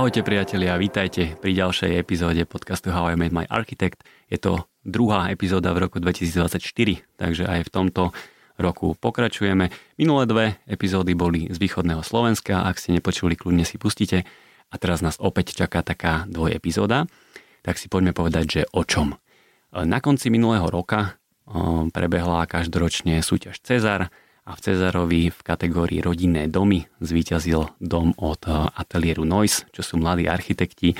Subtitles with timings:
[0.00, 4.00] Ahojte priatelia, vítajte pri ďalšej epizóde podcastu How I Made My Architect.
[4.32, 6.56] Je to druhá epizóda v roku 2024,
[7.20, 8.02] takže aj v tomto
[8.56, 9.68] roku pokračujeme.
[10.00, 14.24] Minulé dve epizódy boli z východného Slovenska, ak ste nepočuli, kľudne si pustite.
[14.72, 17.04] A teraz nás opäť čaká taká dvoj epizóda,
[17.60, 19.20] tak si poďme povedať, že o čom.
[19.76, 21.20] Na konci minulého roka
[21.92, 24.08] prebehla každoročne súťaž Cezar,
[24.50, 29.94] a v Cezarovi v kategórii rodinné domy zvíťazil dom od eh, ateliéru Noise, čo sú
[30.02, 30.98] mladí architekti,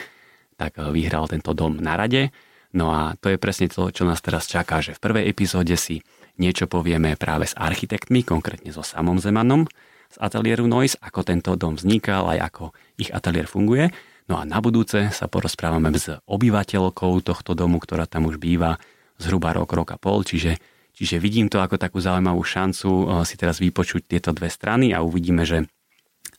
[0.55, 2.31] tak eh, vyhral tento dom na rade.
[2.71, 6.07] No a to je presne to, čo nás teraz čaká, že v prvej epizóde si
[6.39, 9.67] niečo povieme práve s architektmi, konkrétne so samom Zemanom
[10.07, 12.65] z ateliéru Noise, ako tento dom vznikal, aj ako
[13.03, 13.91] ich ateliér funguje.
[14.31, 18.79] No a na budúce sa porozprávame s obyvateľkou tohto domu, ktorá tam už býva
[19.19, 20.55] zhruba rok, rok a pol, čiže
[21.01, 25.01] Čiže vidím to ako takú zaujímavú šancu eh, si teraz vypočuť tieto dve strany a
[25.01, 25.65] uvidíme, že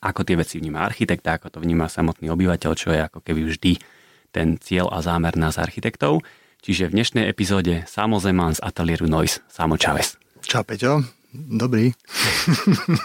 [0.05, 3.49] ako tie veci vníma architekt a ako to vníma samotný obyvateľ, čo je ako keby
[3.49, 3.81] vždy
[4.29, 6.21] ten cieľ a zámer nás architektov.
[6.61, 9.41] Čiže v dnešnej epizóde Samo Zeman z ateliéru Noise.
[9.49, 10.21] Samo Čaves.
[10.45, 11.01] Čau Peťo,
[11.33, 11.89] dobrý.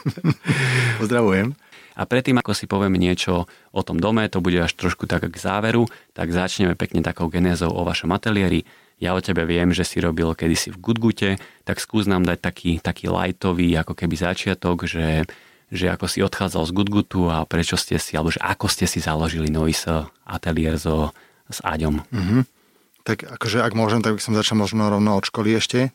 [1.00, 1.56] Pozdravujem.
[1.96, 5.36] A predtým, ako si povieme niečo o tom dome, to bude až trošku tak k
[5.40, 10.00] záveru, tak začneme pekne takou genézou o vašom ateliéri ja o tebe viem, že si
[10.00, 11.30] robil kedysi v Gudgute,
[11.68, 15.28] tak skús nám dať taký, taký lightový ako keby začiatok, že,
[15.68, 19.04] že ako si odchádzal z Gudgutu a prečo ste si, alebo že ako ste si
[19.04, 21.12] založili Noise ateliér so,
[21.52, 22.00] s Aďom.
[22.08, 22.42] Mm-hmm.
[23.06, 25.92] Tak akože ak môžem, tak by som začal možno rovno od školy ešte,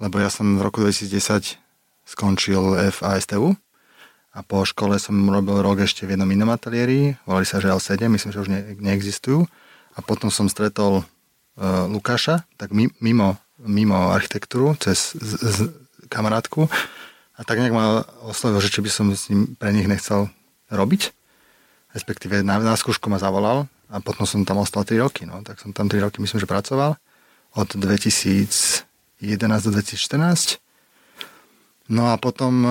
[0.00, 1.60] lebo ja som v roku 2010
[2.08, 3.60] skončil FASTU
[4.32, 8.32] a po škole som robil rok ešte v jednom inom ateliéri, volali sa ŽL7, myslím,
[8.32, 9.44] že už ne, neexistujú
[9.92, 11.04] a potom som stretol
[11.90, 12.70] Lukáša, tak
[13.02, 15.58] mimo, mimo architektúru, cez z, z,
[16.06, 16.70] kamarátku.
[17.34, 20.30] A tak nejak ma oslovil, že či by som s ním pre nich nechcel
[20.70, 21.10] robiť.
[21.94, 25.22] Respektíve na, na skúšku ma zavolal a potom som tam ostal 3 roky.
[25.26, 25.42] No.
[25.42, 26.94] Tak som tam 3 roky myslím, že pracoval.
[27.58, 28.86] Od 2011
[29.66, 30.62] do 2014.
[31.88, 32.70] No a potom e,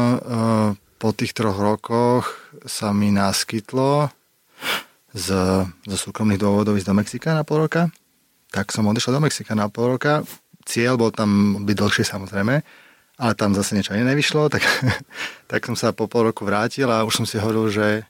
[1.01, 4.13] po tých troch rokoch sa mi naskytlo
[5.11, 5.27] z,
[5.65, 7.89] zo súkromných dôvodov ísť do Mexika na pol roka
[8.57, 10.25] tak som odišiel do Mexika na pol roka.
[10.65, 12.55] Cieľ bol tam byť dlhšie samozrejme,
[13.21, 14.65] ale tam zase niečo ani nevyšlo, tak,
[15.51, 18.01] tak som sa po pol roku vrátil a už som si hovoril, že,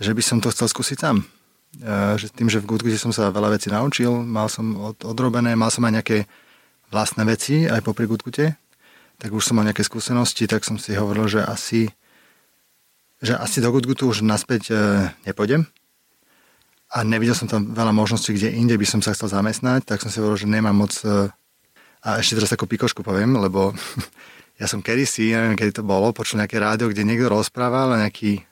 [0.00, 1.20] že by som to chcel skúsiť sám.
[1.20, 1.24] E,
[2.16, 5.68] že tým, že v Goodgute som sa veľa vecí naučil, mal som od, odrobené, mal
[5.68, 6.18] som aj nejaké
[6.88, 8.56] vlastné veci aj popri Goodgute,
[9.20, 11.92] tak už som mal nejaké skúsenosti, tak som si hovoril, že asi,
[13.20, 14.74] že asi do Goodgutu už naspäť e,
[15.28, 15.68] nepôjdem,
[16.90, 20.10] a nevidel som tam veľa možností, kde inde by som sa chcel zamestnať, tak som
[20.10, 20.92] si hovoril, že nemám moc...
[21.06, 21.30] E,
[22.00, 23.70] a ešte teraz takú pikošku poviem, lebo
[24.60, 28.42] ja som kedysi, neviem, kedy to bolo, počul nejaké rádio, kde niekto rozprával, nejaký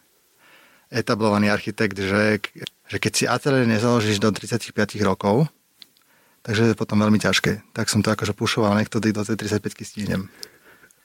[0.89, 2.41] etablovaný architekt, že,
[2.89, 4.73] že keď si ateliér nezaložíš do 35
[5.03, 5.51] rokov,
[6.47, 7.75] takže je potom veľmi ťažké.
[7.77, 10.33] Tak som to akože pušoval, nech to do tej 35 stihnem.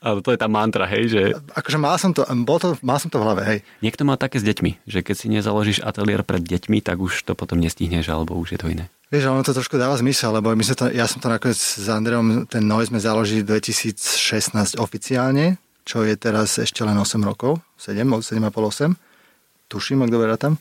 [0.04, 1.22] Ale to je tá mantra, hej, že...
[1.56, 3.60] Akože mal som to, bol to, mal som to v hlave, hej.
[3.80, 7.40] Niekto má také s deťmi, že keď si nezaložíš ateliér pred deťmi, tak už to
[7.40, 8.92] potom nestihneš, alebo už je to iné.
[9.16, 11.88] Vieš, ono to trošku dáva zmysel, lebo my sme to, ja som to nakoniec s
[11.88, 15.56] Andreom, ten Noise sme založili 2016 oficiálne,
[15.88, 19.72] čo je teraz ešte len 8 rokov, 7, 7,5, 8.
[19.72, 20.60] Tuším, ak dobre tam.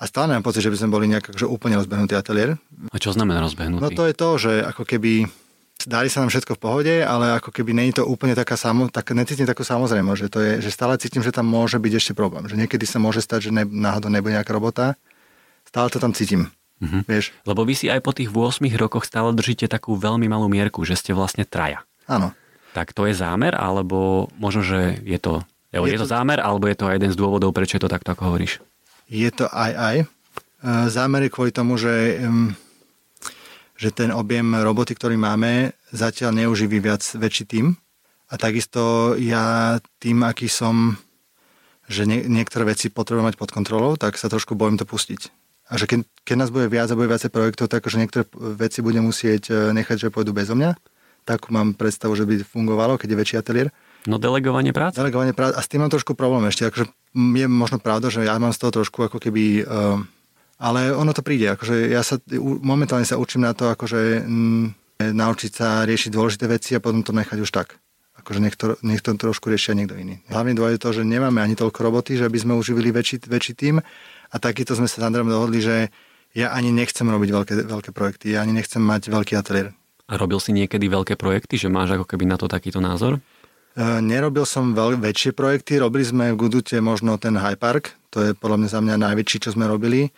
[0.00, 2.56] A stále mám pocit, že by sme boli nejak akože úplne rozbehnutý ateliér.
[2.88, 3.84] A čo znamená rozbehnutý?
[3.84, 5.28] No to je to, že ako keby
[5.86, 9.14] darí sa nám všetko v pohode, ale ako keby není to úplne taká samo, tak
[9.14, 12.44] necítim takú samozrejmo, že to je, že stále cítim, že tam môže byť ešte problém.
[12.50, 14.98] Že niekedy sa môže stať, že ne, náhodou nebude nejaká robota.
[15.64, 16.50] Stále to tam cítim.
[16.80, 17.02] Mm-hmm.
[17.06, 17.24] Vieš?
[17.44, 20.96] Lebo vy si aj po tých 8 rokoch stále držíte takú veľmi malú mierku, že
[20.96, 21.84] ste vlastne traja.
[22.08, 22.32] Áno.
[22.72, 26.66] Tak to je zámer, alebo možno, že je to, je, je to, to zámer, alebo
[26.66, 28.58] je to aj jeden z dôvodov, prečo je to takto, ako hovoríš?
[29.10, 29.96] Je to aj aj.
[30.02, 30.06] E,
[30.88, 32.22] zámer je kvôli tomu, že
[33.80, 37.66] že ten objem roboty, ktorý máme, zatiaľ neuživí viac väčší tým.
[38.30, 40.94] A takisto ja tým, aký som,
[41.90, 45.34] že nie, niektoré veci potrebujem mať pod kontrolou, tak sa trošku bojím to pustiť.
[45.70, 48.82] A že keď, keď nás bude viac a bude viacej projektov, tak že niektoré veci
[48.82, 50.74] budem musieť e, nechať, že pôjdu bezo mňa.
[51.26, 53.68] Tak mám predstavu, že by fungovalo, keď je väčší ateliér.
[54.06, 54.98] No delegovanie práce.
[54.98, 55.54] Delegovanie práce.
[55.54, 56.66] A s tým mám trošku problém ešte.
[56.66, 60.00] Akože je možno pravda, že ja mám z toho trošku ako keby uh,
[60.60, 62.20] ale ono to príde, akože ja sa
[62.60, 67.16] momentálne sa učím na to, akože m, naučiť sa riešiť dôležité veci a potom to
[67.16, 67.80] nechať už tak.
[68.20, 70.20] Akože nech to, nech to trošku riešia niekto iný.
[70.28, 73.52] Hlavne dôvod je to, že nemáme ani toľko roboty, že by sme uživili väčší, väčší
[73.56, 73.80] tým
[74.30, 75.88] a takýto sme sa s Andrejom dohodli, že
[76.36, 79.72] ja ani nechcem robiť veľké, veľké projekty, ja ani nechcem mať veľký ateliér.
[80.10, 83.18] A robil si niekedy veľké projekty, že máš ako keby na to takýto názor?
[83.78, 88.30] nerobil som veľ, väčšie projekty, robili sme v Gudute možno ten High Park, to je
[88.34, 90.10] podľa mňa za mňa najväčší, čo sme robili.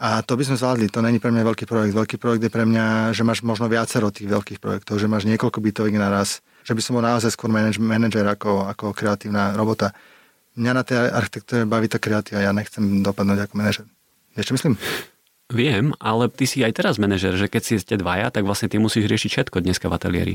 [0.00, 1.92] A to by sme zvládli, to není pre mňa veľký projekt.
[1.92, 5.60] Veľký projekt je pre mňa, že máš možno viacero tých veľkých projektov, že máš niekoľko
[5.60, 9.92] bytoviek naraz, že by som bol naozaj skôr manažer ako, ako kreatívna robota.
[10.56, 13.84] Mňa na tej architektúre baví tá kreatíva, ja nechcem dopadnúť ako manažer.
[14.40, 14.74] Vieš, čo myslím?
[15.52, 18.80] Viem, ale ty si aj teraz manažer, že keď si ste dvaja, tak vlastne ty
[18.80, 20.34] musíš riešiť všetko dneska v ateliéri.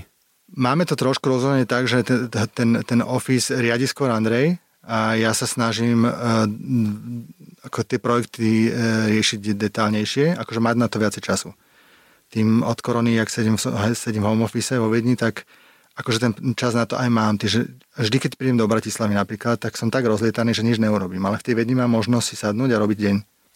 [0.53, 5.33] Máme to trošku rozhodne tak, že ten, ten, ten office riadi skôr Andrej a ja
[5.33, 6.45] sa snažím uh,
[7.65, 11.49] ako tie projekty uh, riešiť detálnejšie, akože mať na to viacej času.
[12.29, 13.57] Tým od korony, jak sedím,
[13.93, 15.45] sedím v home office vo Viedni, tak
[15.95, 17.37] akože ten čas na to aj mám.
[17.37, 21.23] Tyže vždy, keď prídem do Bratislavy napríklad, tak som tak rozlietaný, že nič neurobím.
[21.25, 23.15] Ale v tej Viedni mám možnosť si sadnúť a robiť deň.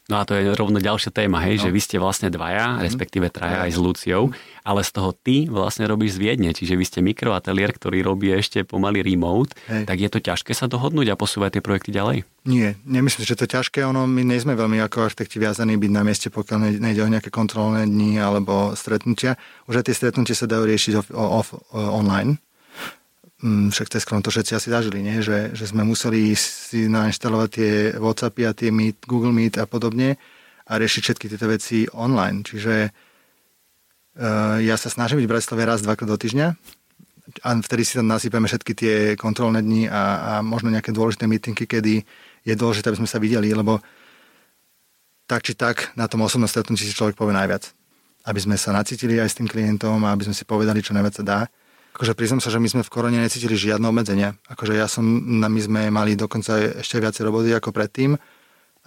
[0.09, 1.63] No a to je rovno ďalšia téma, hej, no.
[1.63, 2.85] že vy ste vlastne dvaja, mm-hmm.
[2.89, 4.33] respektíve traja aj s Luciou,
[4.65, 8.65] ale z toho ty vlastne robíš z Viedne, čiže vy ste mikroateliér, ktorý robí ešte
[8.65, 9.85] pomaly remote, hej.
[9.85, 12.25] tak je to ťažké sa dohodnúť a posúvať tie projekty ďalej?
[12.49, 15.91] Nie, nemyslím, že to je ťažké, ono, my nie sme veľmi ako architekti viazaní byť
[15.93, 19.37] na mieste, pokiaľ nejde o nejaké kontrolné dni alebo stretnutia.
[19.69, 22.41] Už aj tie stretnutia sa dajú riešiť off, off, online,
[23.39, 25.23] však cez to všetci asi zažili, nie?
[25.23, 30.19] Že, že sme museli si nainštalovať tie Whatsappy a tie Meet, Google Meet a podobne
[30.67, 32.43] a riešiť všetky tieto veci online.
[32.43, 36.47] Čiže uh, ja sa snažím byť v Bratislave raz, dvakrát do týždňa
[37.45, 41.63] a vtedy si tam nasypeme všetky tie kontrolné dni a, a možno nejaké dôležité meetingy,
[41.63, 42.03] kedy
[42.43, 43.79] je dôležité, aby sme sa videli, lebo
[45.29, 47.71] tak či tak na tom osobnom stretnutí si človek povie najviac.
[48.25, 51.21] Aby sme sa nacítili aj s tým klientom a aby sme si povedali, čo najviac
[51.21, 51.39] sa dá
[51.99, 54.31] Akože priznám sa, že my sme v korone necítili žiadne obmedzenia.
[54.47, 58.15] Akože ja som, my sme mali dokonca ešte viacej roboty ako predtým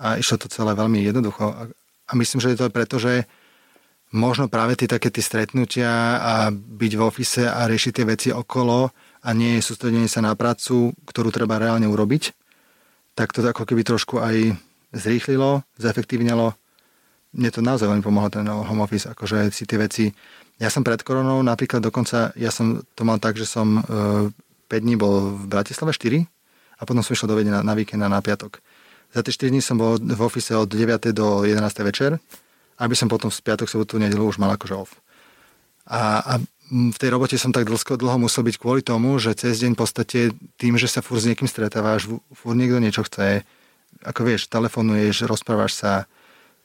[0.00, 1.68] a išlo to celé veľmi jednoducho.
[2.08, 3.28] A myslím, že je to preto, že
[4.16, 5.92] možno práve tie také tie stretnutia
[6.24, 8.88] a byť v ofise a riešiť tie veci okolo
[9.20, 12.32] a nie je sústredenie sa na prácu, ktorú treba reálne urobiť,
[13.12, 14.56] tak to ako keby trošku aj
[14.96, 16.56] zrýchlilo, zefektívnilo.
[17.36, 20.04] Mne to naozaj veľmi pomohlo ten home office, akože si tie veci
[20.60, 23.82] ja som pred koronou napríklad dokonca, ja som to mal tak, že som e,
[24.68, 26.24] 5 dní bol v Bratislave 4
[26.78, 28.60] a potom som išiel do na, na víkend a na piatok.
[29.12, 31.12] Za tie 4 dní som bol v ofise od 9.
[31.12, 31.60] do 11.
[31.84, 32.16] večer,
[32.80, 34.96] aby som potom v piatok, sobotu, nedelu už mal akože off.
[35.86, 36.32] A, a
[36.72, 39.80] v tej robote som tak dlho, dlho musel byť kvôli tomu, že cez deň v
[39.84, 40.18] podstate
[40.56, 43.44] tým, že sa fur s niekým stretávaš, fur niekto niečo chce,
[44.00, 45.92] ako vieš, telefonuješ, rozprávaš sa,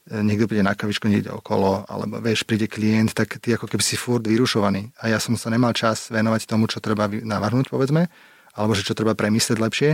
[0.08, 4.00] niekto príde na kavičku, niekde okolo, alebo vieš, príde klient, tak ty ako keby si
[4.00, 4.96] furt vyrušovaný.
[5.04, 8.08] A ja som sa nemal čas venovať tomu, čo treba navrhnúť, povedzme,
[8.56, 9.90] alebo že čo treba premyslieť lepšie,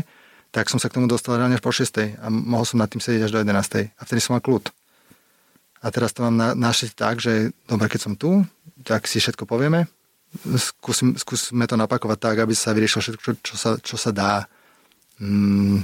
[0.54, 2.22] tak som sa k tomu dostal reálne až po 6.
[2.22, 3.90] a mohol som nad tým sedieť až do 11.
[3.90, 4.70] A vtedy som mal kľud.
[5.84, 8.46] A teraz to mám na, tak, že dobre, keď som tu,
[8.86, 9.90] tak si všetko povieme,
[10.56, 14.46] skúsim, skúsime to napakovať tak, aby sa vyriešilo všetko, čo, čo, sa, čo sa dá
[15.18, 15.78] mm,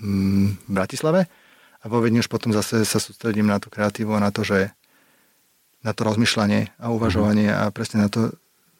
[0.00, 1.43] mm, v Bratislave
[1.84, 4.72] a vo Viedni už potom zase sa sústredím na tú kreatívu a na to, že
[5.84, 7.68] na to rozmýšľanie a uvažovanie uh-huh.
[7.68, 8.32] a presne na to,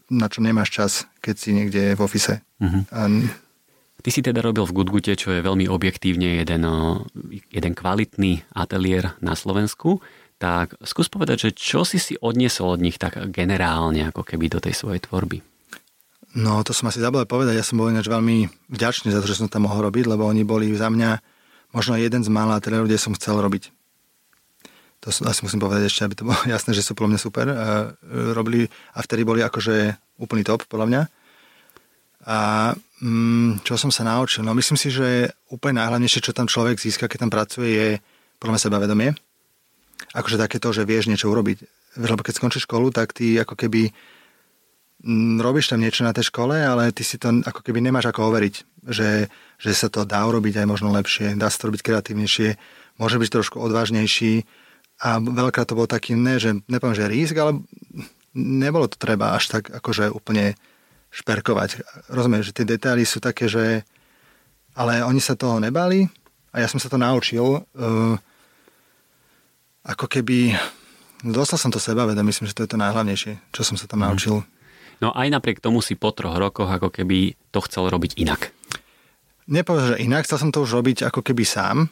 [0.08, 2.40] na čo nemáš čas, keď si niekde v ofise.
[2.64, 2.88] Uh-huh.
[2.88, 3.12] A...
[4.00, 6.64] Ty si teda robil v Gudgute, čo je veľmi objektívne jeden,
[7.52, 10.00] jeden kvalitný ateliér na Slovensku.
[10.40, 14.60] Tak skús povedať, že čo si si odniesol od nich tak generálne, ako keby do
[14.60, 15.40] tej svojej tvorby?
[16.36, 17.56] No, to som asi zabudol povedať.
[17.56, 20.42] Ja som bol ináč veľmi vďačný za to, že som tam mohol robiť, lebo oni
[20.44, 21.33] boli za mňa
[21.74, 23.74] možno jeden z mála trénerov, kde som chcel robiť.
[25.04, 27.46] To asi musím povedať ešte, aby to bolo jasné, že sú podľa mňa super.
[27.50, 27.56] E,
[28.32, 28.64] robili,
[28.96, 31.02] a vtedy boli akože úplný top, podľa mňa.
[32.24, 32.38] A
[33.04, 34.40] mm, čo som sa naučil?
[34.40, 37.88] No myslím si, že úplne najhlavnejšie, čo tam človek získa, keď tam pracuje, je
[38.40, 39.10] podľa mňa sebavedomie.
[40.16, 41.68] Akože takéto, že vieš niečo urobiť.
[42.00, 43.92] Lebo keď skončíš školu, tak ty ako keby
[45.38, 48.54] robíš tam niečo na tej škole, ale ty si to ako keby nemáš ako overiť.
[48.84, 49.08] Že
[49.64, 52.60] že sa to dá urobiť aj možno lepšie, dá sa to robiť kreatívnejšie,
[53.00, 54.44] môže byť trošku odvážnejší
[55.00, 57.64] a veľká to bol taký, ne, že nepoviem, že risk, ale
[58.36, 60.52] nebolo to treba až tak akože úplne
[61.14, 61.80] šperkovať.
[62.12, 63.86] Rozumiem, že tie detaily sú také, že
[64.76, 66.10] ale oni sa toho nebali
[66.52, 68.14] a ja som sa to naučil uh,
[69.86, 70.52] ako keby
[71.24, 74.02] dostal som to seba, veda, myslím, že to je to najhlavnejšie, čo som sa tam
[74.02, 74.06] mm.
[74.10, 74.44] naučil.
[75.02, 78.54] No aj napriek tomu si po troch rokoch ako keby to chcel robiť inak
[79.48, 81.88] nepovedal, že inak, chcel som to už robiť ako keby sám.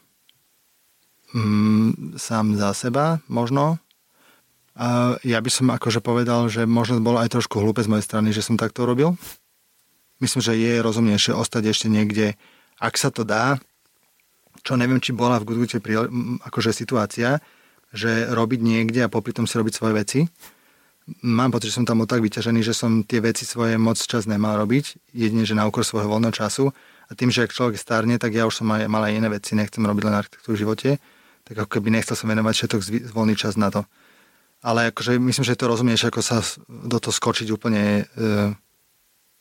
[1.33, 3.81] Mm, sám za seba, možno.
[4.73, 8.33] A ja by som akože povedal, že možno bolo aj trošku hlúpe z mojej strany,
[8.33, 9.17] že som takto robil.
[10.21, 12.41] Myslím, že je rozumnejšie ostať ešte niekde,
[12.81, 13.61] ak sa to dá,
[14.63, 15.83] čo neviem, či bola v Goodwoode
[16.47, 17.43] akože situácia,
[17.93, 20.21] že robiť niekde a popri tom si robiť svoje veci.
[21.23, 24.59] Mám pocit, že som tam tak vyťažený, že som tie veci svoje moc čas nemal
[24.63, 26.71] robiť, jedine, že na úkor svojho voľného času.
[27.11, 29.53] A tým, že ak človek starne, tak ja už som aj, mal aj iné veci,
[29.53, 30.91] nechcem robiť len architektúru v živote,
[31.45, 32.81] tak ako keby nechcel som venovať všetok
[33.13, 33.85] voľný čas na to.
[34.63, 36.41] Ale akože myslím, že to rozumieš, ako sa
[36.71, 38.25] do toho skočiť úplne e,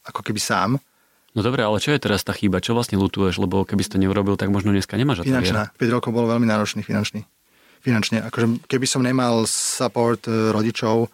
[0.03, 0.81] ako keby sám.
[1.31, 2.59] No dobre, ale čo je teraz tá chyba?
[2.59, 3.39] Čo vlastne lutuješ?
[3.39, 5.71] Lebo keby si to neurobil, tak možno dneska nemáš Finančná.
[5.77, 7.23] 5 rokov bol veľmi náročný finančný.
[7.79, 8.25] Finančne.
[8.27, 11.07] Akože keby som nemal support e, rodičov,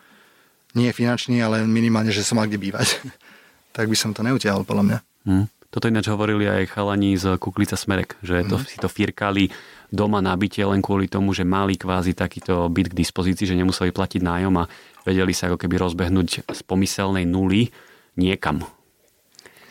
[0.75, 2.99] nie finančný, ale minimálne, že som mal kde bývať,
[3.75, 4.97] tak by som to neutiahol, podľa mňa.
[5.27, 5.47] Hmm.
[5.67, 8.65] Toto ináč hovorili aj chalani z Kuklica Smerek, že to, mm.
[8.65, 9.51] si to firkali
[9.91, 13.91] doma na byte len kvôli tomu, že mali kvázi takýto byt k dispozícii, že nemuseli
[13.91, 14.67] platiť nájom a
[15.03, 17.71] vedeli sa ako keby rozbehnúť z pomyselnej nuly
[18.15, 18.63] niekam.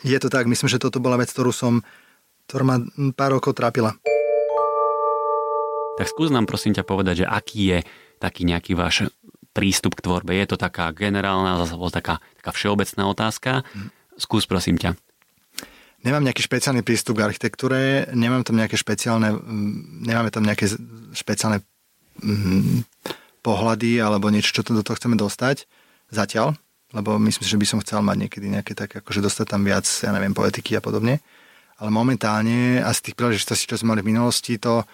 [0.05, 1.81] Je to tak, myslím, že toto bola vec, ktorú som,
[2.45, 2.77] ktorá ma
[3.17, 3.97] pár rokov trápila.
[5.97, 7.79] Tak skús nám prosím ťa povedať, že aký je
[8.21, 9.09] taký nejaký váš
[9.57, 10.37] prístup k tvorbe.
[10.37, 13.65] Je to taká generálna, zase taká, taká všeobecná otázka.
[14.21, 14.93] Skús prosím ťa.
[16.05, 19.33] Nemám nejaký špeciálny prístup k architektúre, nemám tam nejaké špeciálne,
[20.05, 20.69] nemáme tam nejaké
[21.17, 21.65] špeciálne
[22.21, 22.85] mm,
[23.41, 25.65] pohľady alebo niečo, čo to do toho chceme dostať
[26.13, 26.53] zatiaľ,
[26.93, 29.89] lebo myslím si, že by som chcel mať niekedy nejaké také, akože dostať tam viac,
[29.89, 31.17] ja neviem, poetiky a podobne.
[31.81, 34.85] Ale momentálne a z tých príležitostí, čo sme mali v minulosti, to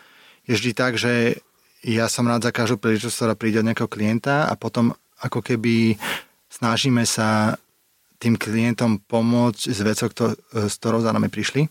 [0.47, 1.43] je vždy tak, že
[1.83, 5.99] ja som rád za každú príležitosť, ktorá príde od nejakého klienta a potom ako keby
[6.47, 7.59] snažíme sa
[8.23, 10.23] tým klientom pomôcť s vecou, kto,
[10.71, 11.67] s ktorou za nami prišli.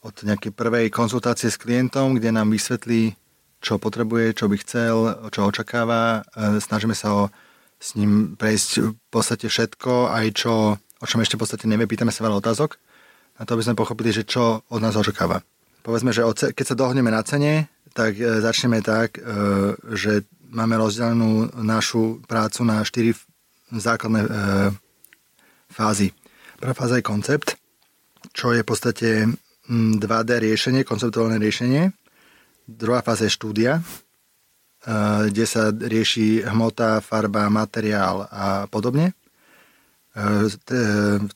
[0.00, 3.12] Od nejakej prvej konzultácie s klientom, kde nám vysvetlí,
[3.60, 4.96] čo potrebuje, čo by chcel,
[5.28, 6.24] čo očakáva.
[6.32, 7.22] E, snažíme sa ho
[7.76, 11.84] s ním prejsť v podstate všetko, aj čo, o čom ešte v podstate nevie.
[11.84, 12.80] Pýtame sa veľa otázok,
[13.36, 15.44] na to by sme pochopili, že čo od nás očakáva.
[15.84, 16.24] Povedzme, že
[16.56, 19.22] keď sa dohodneme na cene, tak e, začneme tak, e,
[19.94, 23.14] že máme rozdelenú našu prácu na štyri
[23.70, 24.26] základné
[25.70, 26.10] fázy.
[26.58, 27.54] Prvá fáza je koncept,
[28.34, 29.08] čo je v podstate
[29.70, 31.94] 2D mm, riešenie, konceptuálne riešenie.
[32.66, 33.78] Druhá fáza je štúdia,
[35.30, 39.14] kde sa rieši hmota, farba, materiál a podobne.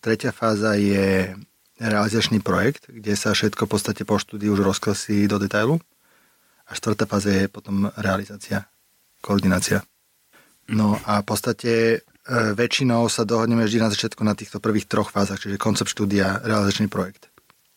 [0.02, 1.38] Tretia fáza je
[1.78, 5.82] realizačný projekt, kde sa všetko v podstate po štúdiu už rozklasí do detailu.
[6.64, 8.64] A štvrtá fáza je potom realizácia,
[9.20, 9.84] koordinácia.
[10.68, 15.12] No a v podstate E, väčšinou sa dohodneme vždy na začiatku na týchto prvých troch
[15.12, 17.28] fázach, čiže koncept štúdia, realizačný projekt.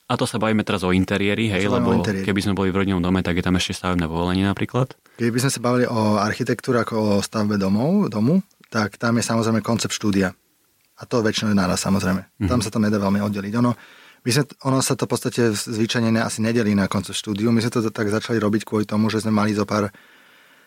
[0.07, 2.23] A to sa bavíme teraz o interiéri, hej, lebo interiéri.
[2.23, 4.95] keby sme boli v rodinnom dome, tak je tam ešte stavebné povolenie napríklad?
[5.19, 8.39] Keby sme sa bavili o architektúre ako o stavbe domov, domu,
[8.71, 10.31] tak tam je samozrejme koncept štúdia.
[10.95, 12.23] A to väčšinou je naraz samozrejme.
[12.23, 12.47] Mm-hmm.
[12.47, 13.51] Tam sa to nedá veľmi oddeliť.
[13.59, 13.75] Ono,
[14.27, 17.47] my sme, ono sa to v podstate zvyčajne asi nedelí na koncept štúdiu.
[17.55, 19.87] My sme to tak začali robiť kvôli tomu, že sme mali zo pár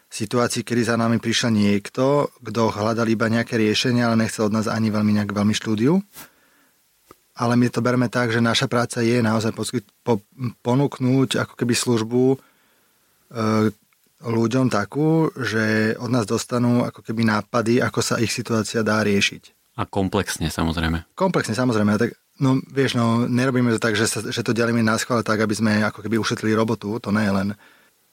[0.09, 4.64] situácii, kedy za nami prišiel niekto, kto hľadal iba nejaké riešenie, ale nechcel od nás
[4.64, 6.00] ani veľmi nejak veľmi štúdiu.
[7.37, 10.25] Ale my to bereme tak, že naša práca je naozaj poskyt, po,
[10.64, 12.37] ponúknúť ako keby službu e,
[14.25, 19.76] ľuďom takú, že od nás dostanú ako keby nápady, ako sa ich situácia dá riešiť.
[19.81, 21.09] A komplexne samozrejme.
[21.17, 21.97] Komplexne samozrejme.
[21.97, 25.44] Tak, no vieš, no nerobíme to tak, že, sa, že to delíme na schvál tak,
[25.44, 26.97] aby sme ako keby ušetrili robotu.
[26.99, 27.49] To nie je len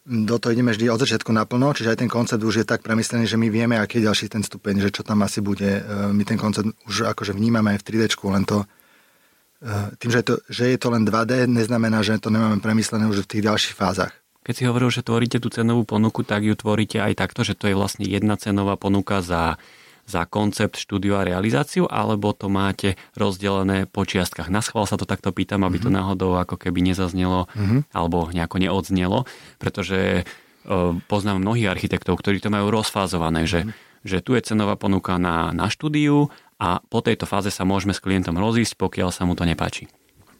[0.07, 3.27] do toho ideme vždy od začiatku naplno, čiže aj ten koncept už je tak premyslený,
[3.27, 5.67] že my vieme, aký je ďalší ten stupeň, že čo tam asi bude.
[5.67, 5.81] E,
[6.15, 10.25] my ten koncept už akože vnímame aj v 3D, len to e, tým, že je,
[10.31, 13.75] to, že je to len 2D, neznamená, že to nemáme premyslené už v tých ďalších
[13.75, 14.15] fázach.
[14.47, 17.67] Keď si hovoril, že tvoríte tú cenovú ponuku, tak ju tvoríte aj takto, že to
[17.67, 19.59] je vlastne jedna cenová ponuka za
[20.07, 24.47] za koncept, štúdiu a realizáciu, alebo to máte rozdelené po čiastkách?
[24.47, 25.85] Na schvál sa to takto pýtam, aby mm-hmm.
[25.85, 25.97] to mhm.
[25.99, 27.91] náhodou ako keby nezaznelo mm-hmm.
[27.91, 29.27] alebo nejako neodznelo,
[29.59, 34.07] pretože uh, poznám mnohých architektov, ktorí to majú rozfázované, že, mm-hmm.
[34.07, 38.01] že tu je cenová ponuka na, na štúdiu a po tejto fáze sa môžeme s
[38.01, 39.91] klientom rozísť, pokiaľ sa mu to nepáči.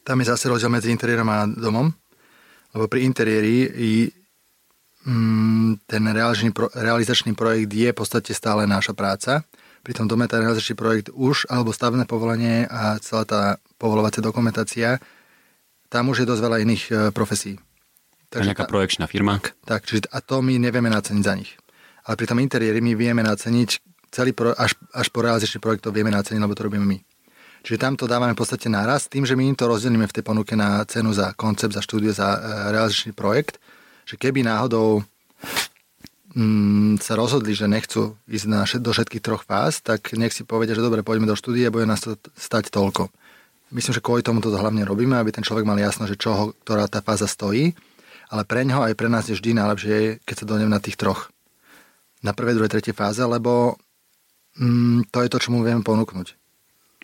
[0.02, 1.92] Tam je zase rozdiel medzi interiérom a domom,
[2.72, 3.68] lebo pri interiéri
[5.88, 9.48] ten realizačný, realizačný projekt je v podstate stále naša práca
[9.88, 13.42] pri tom dome ten realizačný projekt už, alebo stavné povolenie a celá tá
[13.80, 15.00] povolovacia dokumentácia,
[15.88, 17.56] tam už je dosť veľa iných e, profesí.
[18.28, 19.40] Takže nejaká tá, projekčná firma.
[19.64, 21.56] Tak, čiže a to my nevieme naceniť za nich.
[22.04, 23.70] Ale pri tom interiéri my vieme naceniť
[24.12, 27.00] celý pro, až, až po realizačný projekt to vieme naceniť, lebo to robíme my.
[27.64, 30.24] Čiže tam to dávame v podstate naraz, tým, že my im to rozdelíme v tej
[30.24, 32.38] ponuke na cenu za koncept, za štúdio, za e,
[32.76, 33.56] realizačný projekt,
[34.08, 35.04] že keby náhodou
[36.32, 40.72] mm, sa rozhodli, že nechcú ísť na, do všetkých troch fáz, tak nech si povedia,
[40.72, 43.12] že dobre, poďme do štúdie, bude nás to stať toľko.
[43.68, 46.88] Myslím, že kvôli tomu to hlavne robíme, aby ten človek mal jasno, že čo ktorá
[46.88, 47.76] tá fáza stojí,
[48.32, 51.28] ale pre ňoho aj pre nás je vždy najlepšie, keď sa dojdem na tých troch.
[52.24, 53.76] Na prvej, druhej, tretej fáze, lebo
[54.56, 56.32] mm, to je to, čo mu vieme ponúknuť.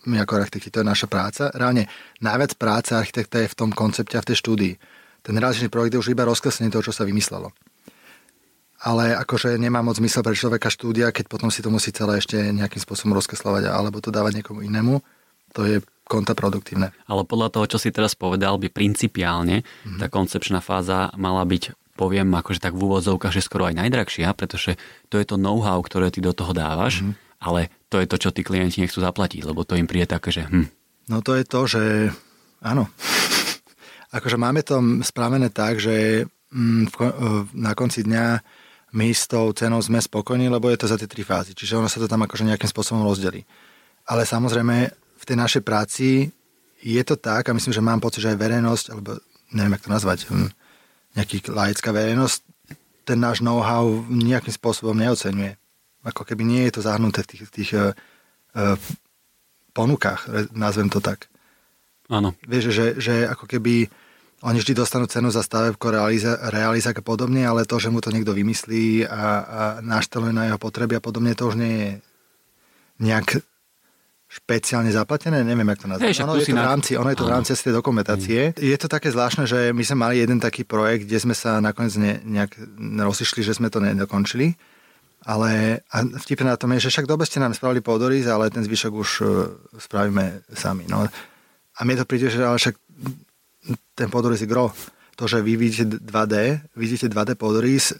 [0.09, 1.49] My ako architekti, to je naša práca.
[1.53, 1.89] Reálne
[2.21, 4.75] najviac práce architekta je v tom koncepte a v tej štúdii.
[5.25, 7.49] Ten realizačný projekt je už iba rozkreslenie toho, čo sa vymyslelo.
[8.85, 12.37] Ale akože nemá moc zmysel pre človeka štúdia, keď potom si to musí celé ešte
[12.37, 15.01] nejakým spôsobom rozkreslovať alebo to dávať niekomu inému.
[15.57, 16.93] To je kontraproduktívne.
[17.09, 19.99] Ale podľa toho, čo si teraz povedal, by principiálne mm-hmm.
[20.05, 24.77] tá koncepčná fáza mala byť poviem akože tak v úvodzovkách, že skoro aj najdrahšia, pretože
[25.09, 27.15] to je to know-how, ktoré ty do toho dávaš, mm-hmm.
[27.41, 30.45] ale to je to, čo tí klienti nechcú zaplatiť, lebo to im príde také, že
[30.45, 30.69] hm.
[31.09, 31.83] No to je to, že
[32.65, 32.91] áno.
[34.15, 36.95] Akože máme to spravené tak, že mm,
[37.59, 38.27] na konci dňa
[38.95, 41.51] my s tou cenou sme spokojní, lebo je to za tie tri fázy.
[41.51, 43.43] Čiže ono sa to tam akože nejakým spôsobom rozdelí.
[44.07, 46.31] Ale samozrejme v tej našej práci
[46.79, 49.19] je to tak, a myslím, že mám pocit, že aj verejnosť, alebo
[49.51, 50.51] neviem, jak to nazvať, hm,
[51.19, 52.39] nejaký laická verejnosť,
[53.05, 55.59] ten náš know-how nejakým spôsobom neocenuje.
[56.05, 57.93] Ako keby nie je to zahrnuté v tých, tých uh,
[58.57, 58.77] uh,
[59.73, 61.29] ponukách, nazvem to tak.
[62.13, 62.37] Áno.
[62.45, 63.89] Vieš, že, že ako keby
[64.45, 65.89] oni vždy dostanú cenu za stavebko,
[66.53, 70.61] realizák a podobne, ale to, že mu to niekto vymyslí a, a našteluje na jeho
[70.61, 71.91] potreby a podobne, to už nie je
[73.01, 73.41] nejak
[74.35, 76.11] špeciálne zaplatené, neviem, jak to nazvať.
[76.11, 78.41] Hey, ono, je to v rámci, ono je to v rámci tej dokumentácie.
[78.59, 81.95] Je to také zvláštne, že my sme mali jeden taký projekt, kde sme sa nakoniec
[81.97, 82.59] ne, nejak
[82.99, 84.59] rozišli, že sme to nedokončili.
[85.25, 88.61] Ale a vtipne na tom je, že však dobe ste nám spravili podoriz, ale ten
[88.61, 89.29] zvyšok už uh,
[89.81, 90.85] spravíme sami.
[90.91, 91.09] No.
[91.75, 92.77] A mne to príde, že ale však
[93.95, 94.73] ten podorys gro.
[95.15, 96.35] To, že vy vidíte 2D,
[96.75, 97.95] vidíte 2D podorys,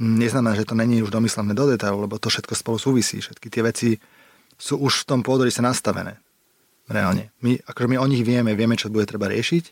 [0.00, 3.20] neznamená, že to není už domyslené do detailu, lebo to všetko spolu súvisí.
[3.20, 3.88] Všetky tie veci
[4.60, 6.20] sú už v tom podorise nastavené.
[6.90, 7.32] Reálne.
[7.40, 9.64] My, akože my o nich vieme, vieme, čo bude treba riešiť.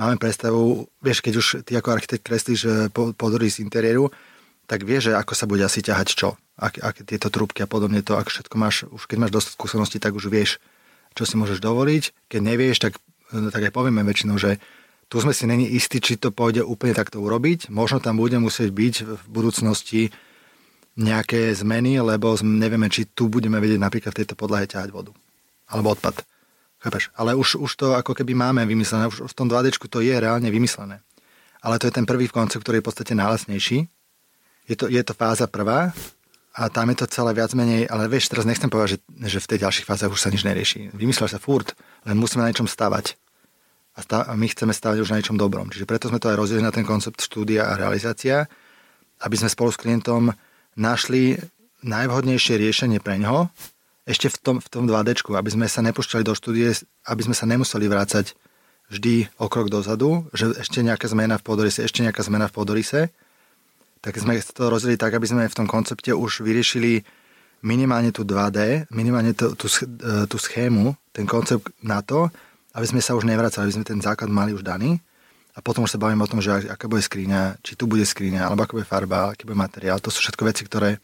[0.00, 2.90] Máme predstavu, vieš, keď už ty ako architekt kreslíš
[3.20, 4.08] podorys interiéru,
[4.64, 6.40] tak vieš, že ako sa bude asi ťahať čo.
[6.56, 9.98] Ak, ak tieto trúbky a podobne to, ak všetko máš, už keď máš dosť skúseností,
[10.00, 10.62] tak už vieš,
[11.12, 12.32] čo si môžeš dovoliť.
[12.32, 12.96] Keď nevieš, tak
[13.32, 14.60] tak aj povieme väčšinou, že
[15.12, 17.68] tu sme si není istí, či to pôjde úplne takto urobiť.
[17.68, 20.08] Možno tam bude musieť byť v budúcnosti
[20.96, 25.12] nejaké zmeny, lebo nevieme, či tu budeme vedieť napríklad v tejto podlahe ťahať vodu.
[25.68, 26.24] Alebo odpad.
[26.80, 27.12] Chápeš?
[27.12, 29.08] Ale už, už to ako keby máme vymyslené.
[29.08, 31.04] Už v tom 2D to je reálne vymyslené.
[31.62, 33.78] Ale to je ten prvý koncept, ktorý je v podstate najlasnejší.
[34.66, 35.94] Je to, je to fáza prvá
[36.52, 39.50] a tam je to celé viac menej, ale vieš, teraz nechcem povedať, že, že v
[39.54, 40.92] tej ďalších fázach už sa nič nerieši.
[40.92, 41.72] Vymýšľa sa furt,
[42.04, 43.16] len musíme na niečom stavať.
[43.92, 45.68] A, stav, a my chceme stavať už na niečom dobrom.
[45.68, 48.48] Čiže preto sme to aj rozdelili na ten koncept štúdia a realizácia,
[49.20, 50.32] aby sme spolu s klientom
[50.74, 51.36] našli
[51.84, 53.52] najvhodnejšie riešenie pre ňoho,
[54.02, 56.74] ešte v tom, v tom 2D, aby sme sa nepúšťali do štúdie,
[57.06, 58.34] aby sme sa nemuseli vrácať
[58.90, 63.00] vždy o krok dozadu, že ešte nejaká zmena v podorise, ešte nejaká zmena v podorise,
[64.02, 67.06] tak sme to rozdelili tak, aby sme v tom koncepte už vyriešili
[67.62, 72.26] minimálne tú 2D, minimálne tú, tú, e, tú schému, ten koncept na to,
[72.72, 75.00] aby sme sa už nevracali, aby sme ten základ mali už daný
[75.52, 78.48] a potom už sa bavíme o tom, že aká bude skriňa, či tu bude skriňa,
[78.48, 80.00] alebo aká bude farba, aký bude materiál.
[80.00, 80.96] To sú všetko veci, ktoré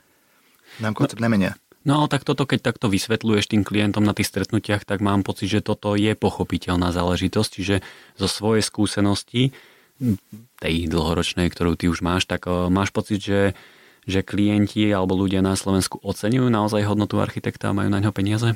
[0.81, 1.53] nám koncept no, nemenia.
[1.85, 5.61] No tak toto, keď takto vysvetľuješ tým klientom na tých stretnutiach, tak mám pocit, že
[5.61, 7.77] toto je pochopiteľná záležitosť, čiže
[8.17, 9.53] zo svojej skúsenosti
[10.63, 13.57] tej dlhoročnej, ktorú ty už máš, tak eh, máš pocit, že,
[14.07, 18.55] že klienti alebo ľudia na Slovensku oceňujú naozaj hodnotu architekta a majú na ňo peniaze?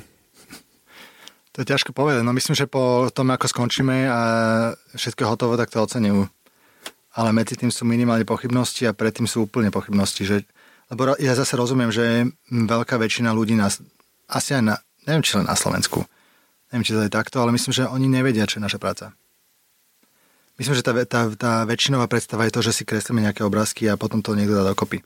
[1.53, 2.25] To je ťažko povedať.
[2.25, 4.19] No myslím, že po tom, ako skončíme a
[4.97, 6.25] všetko je hotovo, tak to oceňujú.
[7.13, 10.25] Ale medzi tým sú minimálne pochybnosti a predtým sú úplne pochybnosti.
[10.25, 10.37] Že,
[10.89, 13.85] lebo ja zase rozumiem, že veľká väčšina ľudí nás,
[14.25, 16.01] asi aj na, neviem, či len na Slovensku,
[16.73, 19.05] neviem, či to je takto, ale myslím, že oni nevedia, čo je naša práca.
[20.57, 23.97] Myslím, že tá, tá, tá väčšinová predstava je to, že si kreslíme nejaké obrázky a
[23.97, 25.05] potom to niekto dá dokopy.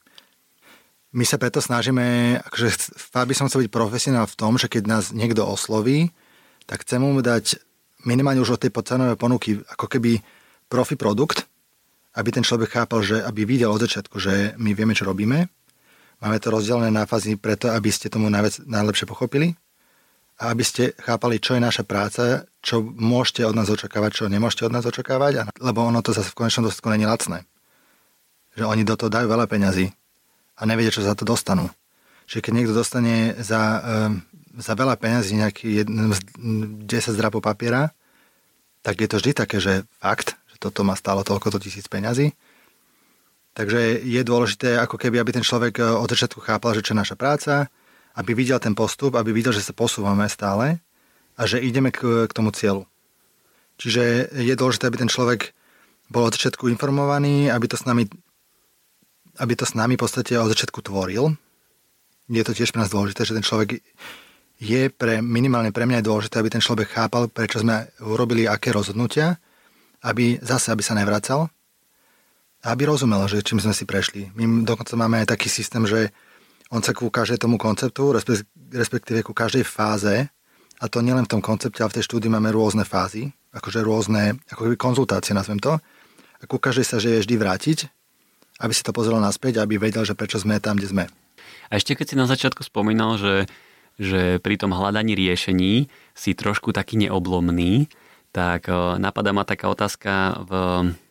[1.12, 2.68] My sa preto snažíme, akože
[3.16, 6.12] by som chcel byť profesionál v tom, že keď nás niekto osloví,
[6.68, 7.64] tak chcem mu dať
[8.04, 10.20] minimálne už od tej podcenové ponuky ako keby
[10.68, 11.48] profi produkt,
[12.20, 15.48] aby ten človek chápal, že aby videl od začiatku, že my vieme, čo robíme.
[16.18, 19.54] Máme to rozdelené na fázy preto, aby ste tomu najviac, najlepšie pochopili
[20.42, 24.66] a aby ste chápali, čo je naša práca, čo môžete od nás očakávať, čo nemôžete
[24.66, 27.46] od nás očakávať, lebo ono to zase v konečnom dôsledku není lacné.
[28.58, 29.94] Že oni do toho dajú veľa peňazí
[30.58, 31.70] a nevedia, čo za to dostanú.
[32.26, 33.62] Čiže keď niekto dostane za,
[34.58, 37.94] za veľa peňazí nejaký 10 zdrapov papiera,
[38.82, 42.34] tak je to vždy také, že fakt, že toto má stálo toľko to tisíc peňazí.
[43.58, 47.02] Takže je dôležité, ako keby, aby ten človek eh, od začiatku chápal, že čo je
[47.02, 47.70] naša práca,
[48.18, 50.82] aby videl ten postup, aby videl, že sa posúvame stále
[51.38, 52.90] a že ideme k, k tomu cieľu.
[53.78, 55.54] Čiže je dôležité, aby ten človek
[56.10, 58.10] bol od začiatku informovaný, aby to s nami,
[59.38, 61.38] aby to s nami v podstate od začiatku tvoril,
[62.28, 63.80] je to tiež pre nás dôležité, že ten človek
[64.58, 69.38] je pre, minimálne pre mňa dôležité, aby ten človek chápal, prečo sme urobili aké rozhodnutia,
[70.02, 71.50] aby zase, aby sa nevracal
[72.66, 74.34] aby rozumel, že čím sme si prešli.
[74.34, 76.10] My dokonca máme aj taký systém, že
[76.74, 78.12] on sa ku každej tomu konceptu,
[78.74, 80.28] respektíve ku každej fáze,
[80.78, 84.38] a to nielen v tom koncepte, ale v tej štúdii máme rôzne fázy, akože rôzne
[84.52, 85.80] ako keby konzultácie, nazvem to.
[86.38, 87.80] A ku každej sa že je vždy vrátiť,
[88.62, 91.06] aby si to pozrel naspäť, aby vedel, že prečo sme tam, kde sme.
[91.72, 93.50] A ešte keď si na začiatku spomínal, že,
[93.98, 97.90] že pri tom hľadaní riešení si trošku taký neoblomný,
[98.30, 100.52] tak e, napadá ma taká otázka v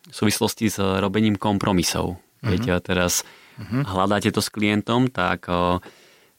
[0.07, 2.15] súvislosti s robením kompromisov.
[2.15, 2.47] Uh-huh.
[2.47, 2.83] Keď mhm.
[2.83, 3.27] teraz
[3.59, 3.83] uh-huh.
[3.83, 5.83] hľadáte to s klientom, tak, e,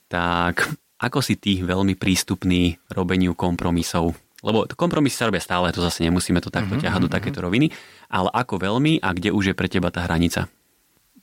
[0.08, 0.64] tak
[0.98, 4.16] ako si ty veľmi prístupný robeniu kompromisov?
[4.38, 7.38] Lebo kompromisy sa robia stále, to zase nemusíme to takto mm-hmm, ťahať do mhm, takéto
[7.42, 7.74] roviny,
[8.06, 10.46] ale ako veľmi a kde už je pre teba tá hranica?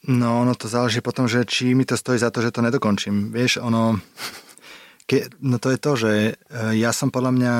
[0.05, 3.31] No, no to záleží potom, že či mi to stojí za to, že to nedokončím.
[3.31, 3.97] Vieš, ono...
[5.05, 6.33] Ke, no to je to, že e,
[6.81, 7.53] ja som podľa mňa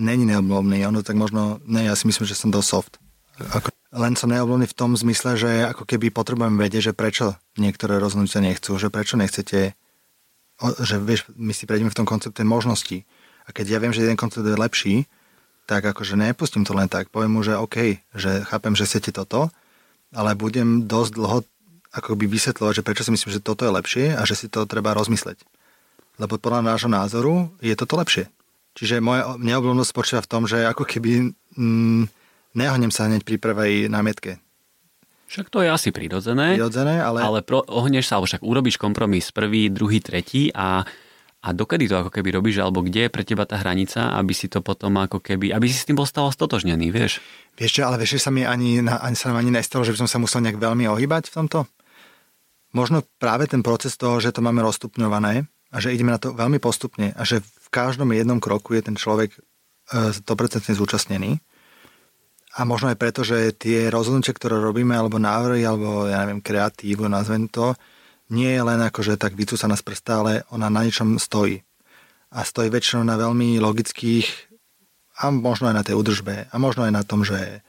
[0.00, 0.84] není neoblovný.
[0.88, 1.60] Ono tak možno...
[1.68, 2.94] Ne, ja si myslím, že som dosť soft.
[3.38, 8.00] Ako, len som neoblovný v tom zmysle, že ako keby potrebujem vedieť, že prečo niektoré
[8.00, 9.76] rozhodnutia nechcú, že prečo nechcete
[10.58, 13.06] že vieš, my si prejdeme v tom koncepte možností.
[13.46, 14.94] A keď ja viem, že jeden koncept je lepší,
[15.70, 17.12] tak akože nepustím to len tak.
[17.14, 19.52] Poviem mu, že OK, že chápem, že chcete toto,
[20.10, 21.38] ale budem dosť dlho
[21.88, 24.68] ako by vysvetľovať, že prečo si myslím, že toto je lepšie a že si to
[24.68, 25.40] treba rozmysleť.
[26.18, 28.26] Lebo podľa nášho názoru je toto lepšie.
[28.78, 32.02] Čiže moja neobľúbnosť spočíva v tom, že ako keby mm,
[32.54, 34.38] nehonem sa hneď pri prvej námietke.
[35.28, 36.56] Však to je asi prirodzené.
[36.56, 37.20] Prirodzené, ale...
[37.20, 40.86] Ale pro, ohneš sa, alebo však urobíš kompromis prvý, druhý, tretí a,
[41.44, 44.48] a dokedy to ako keby robíš, alebo kde je pre teba tá hranica, aby si
[44.48, 47.20] to potom ako keby, aby si s tým bol stále stotožnený, vieš?
[47.60, 50.08] Vieš čo, ale vieš, že sa mi ani, ani, sa ani nestalo, že by som
[50.08, 51.58] sa musel nejak veľmi ohýbať v tomto?
[52.72, 56.56] Možno práve ten proces toho, že to máme rozstupňované a že ideme na to veľmi
[56.60, 59.36] postupne a že v každom jednom kroku je ten človek
[59.88, 61.30] 100% e, zúčastnený
[62.58, 67.06] a možno aj preto, že tie rozhodnutia, ktoré robíme, alebo návrhy, alebo ja neviem, kreatívu,
[67.06, 67.76] nazvem to,
[68.34, 71.62] nie je len ako, že tak vycúsaná z prsta, ale ona na niečom stojí.
[72.34, 74.26] A stojí väčšinou na veľmi logických
[75.22, 77.64] a možno aj na tej údržbe a možno aj na tom, že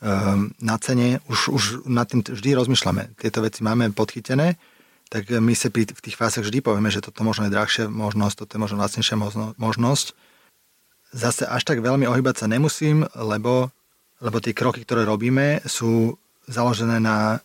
[0.00, 3.18] um, na cene už, už nad tým vždy rozmýšľame.
[3.20, 4.56] Tieto veci máme podchytené,
[5.10, 8.46] tak my sa pri, v tých fázach vždy povieme, že toto možno je drahšia možnosť,
[8.46, 9.18] toto je možno lacnejšia
[9.58, 10.06] možnosť.
[11.10, 13.74] Zase až tak veľmi ohybať sa nemusím, lebo
[14.20, 17.40] lebo tie kroky, ktoré robíme, sú založené na,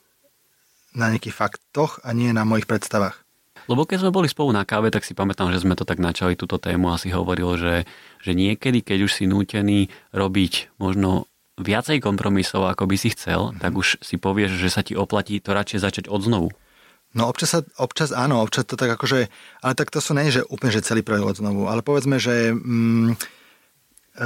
[0.91, 3.15] na nejakých faktoch a nie na mojich predstavách.
[3.65, 6.38] Lebo keď sme boli spolu na káve, tak si pamätám, že sme to tak načali
[6.38, 7.75] túto tému a si hovoril, že,
[8.21, 11.25] že niekedy, keď už si nútený robiť možno
[11.58, 13.62] viacej kompromisov, ako by si chcel, mm-hmm.
[13.63, 16.49] tak už si povieš, že sa ti oplatí to radšej začať od znovu.
[17.15, 19.32] No občas, sa, občas áno, občas to tak akože,
[19.63, 23.15] ale tak to sú nie, že úplne, že celý projekt znovu, ale povedzme, že mm,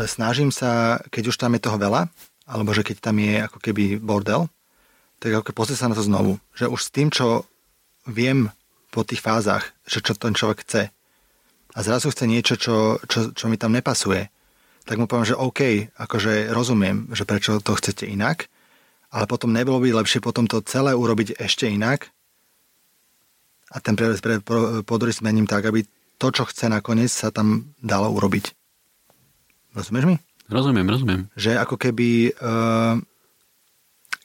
[0.09, 2.09] snažím sa, keď už tam je toho veľa,
[2.49, 4.49] alebo že keď tam je ako keby bordel,
[5.21, 6.41] tak ako pozrieť sa na to znovu.
[6.57, 7.45] Že už s tým, čo
[8.09, 8.49] viem
[8.89, 10.89] po tých fázach, že čo ten človek chce
[11.77, 14.33] a zrazu chce niečo, čo, čo, čo mi tam nepasuje,
[14.89, 18.49] tak mu poviem, že OK, akože rozumiem, že prečo to chcete inak,
[19.13, 22.09] ale potom nebolo by lepšie potom to celé urobiť ešte inak
[23.69, 25.85] a ten pre, pre, pre, zmením tak, aby
[26.19, 28.51] to, čo chce nakoniec, sa tam dalo urobiť.
[29.77, 30.15] Rozumieš mi?
[30.49, 31.21] Rozumiem, rozumiem.
[31.37, 32.97] Že ako keby, uh,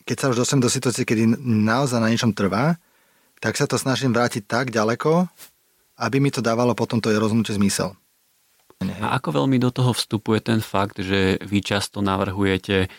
[0.08, 2.80] keď sa už dostanem do situácie, kedy naozaj na niečom trvá,
[3.44, 5.28] tak sa to snažím vrátiť tak ďaleko,
[6.00, 7.92] aby mi to dávalo potom to rozhodnutie zmysel.
[8.82, 12.90] A ako veľmi do toho vstupuje ten fakt, že vy často navrhujete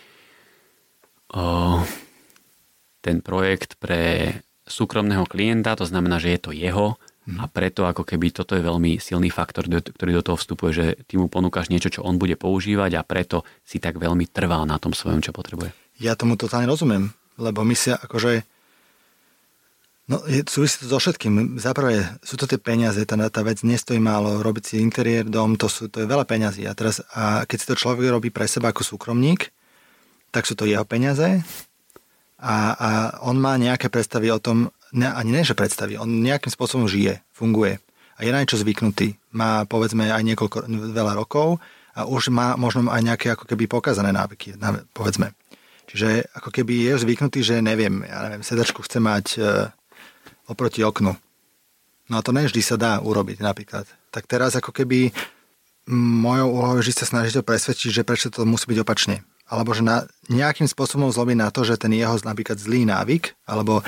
[1.35, 1.83] o,
[3.03, 4.33] ten projekt pre
[4.65, 7.41] súkromného klienta, to znamená, že je to jeho Mhm.
[7.41, 11.17] A preto ako keby toto je veľmi silný faktor, ktorý do toho vstupuje, že ty
[11.17, 14.93] mu ponúkaš niečo, čo on bude používať a preto si tak veľmi trvá na tom
[14.93, 15.73] svojom, čo potrebuje.
[15.97, 17.09] Ja tomu totálne rozumiem,
[17.41, 18.45] lebo my si akože
[20.05, 21.57] No, je, súvisí to so všetkým.
[21.57, 25.65] Zaprvé, sú to tie peniaze, tá, tá vec nestojí málo, robiť si interiér, dom, to,
[25.65, 26.61] sú, to je veľa peňazí.
[26.69, 29.49] A, teraz, a keď si to človek robí pre seba ako súkromník,
[30.29, 31.41] tak sú to jeho peniaze
[32.45, 32.89] a, a
[33.25, 37.25] on má nejaké predstavy o tom, ne, ani ne, že predstaví, on nejakým spôsobom žije,
[37.33, 37.81] funguje
[38.15, 39.17] a je na niečo zvyknutý.
[39.33, 41.57] Má povedzme aj niekoľko, veľa rokov
[41.97, 44.55] a už má možno aj nejaké ako keby pokazané návyky,
[44.93, 45.33] povedzme.
[45.89, 49.39] Čiže ako keby je zvyknutý, že neviem, ja neviem, sedačku chce mať e,
[50.49, 51.13] oproti oknu.
[52.09, 53.85] No a to nevždy sa dá urobiť napríklad.
[54.09, 55.13] Tak teraz ako keby
[55.93, 59.21] mojou úlohou je, že sa snažíte presvedčiť, že prečo to musí byť opačne.
[59.45, 63.85] Alebo že na, nejakým spôsobom zlobiť na to, že ten jeho napríklad zlý návyk, alebo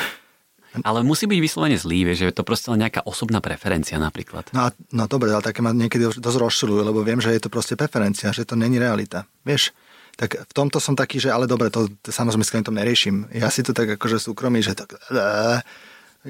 [0.86, 4.52] Ale musí byť vyslovene zlý, vieš, že je to proste len nejaká osobná preferencia napríklad.
[4.54, 7.74] No, no dobre, ale také ma niekedy dosť rozšľujú, lebo viem, že je to proste
[7.74, 9.26] preferencia, že to není realita.
[9.42, 9.74] Vieš,
[10.18, 13.30] tak v tomto som taký, že ale dobre, to, to samozrejme s klientom neriešim.
[13.34, 14.98] Ja si to tak akože súkromí, že tak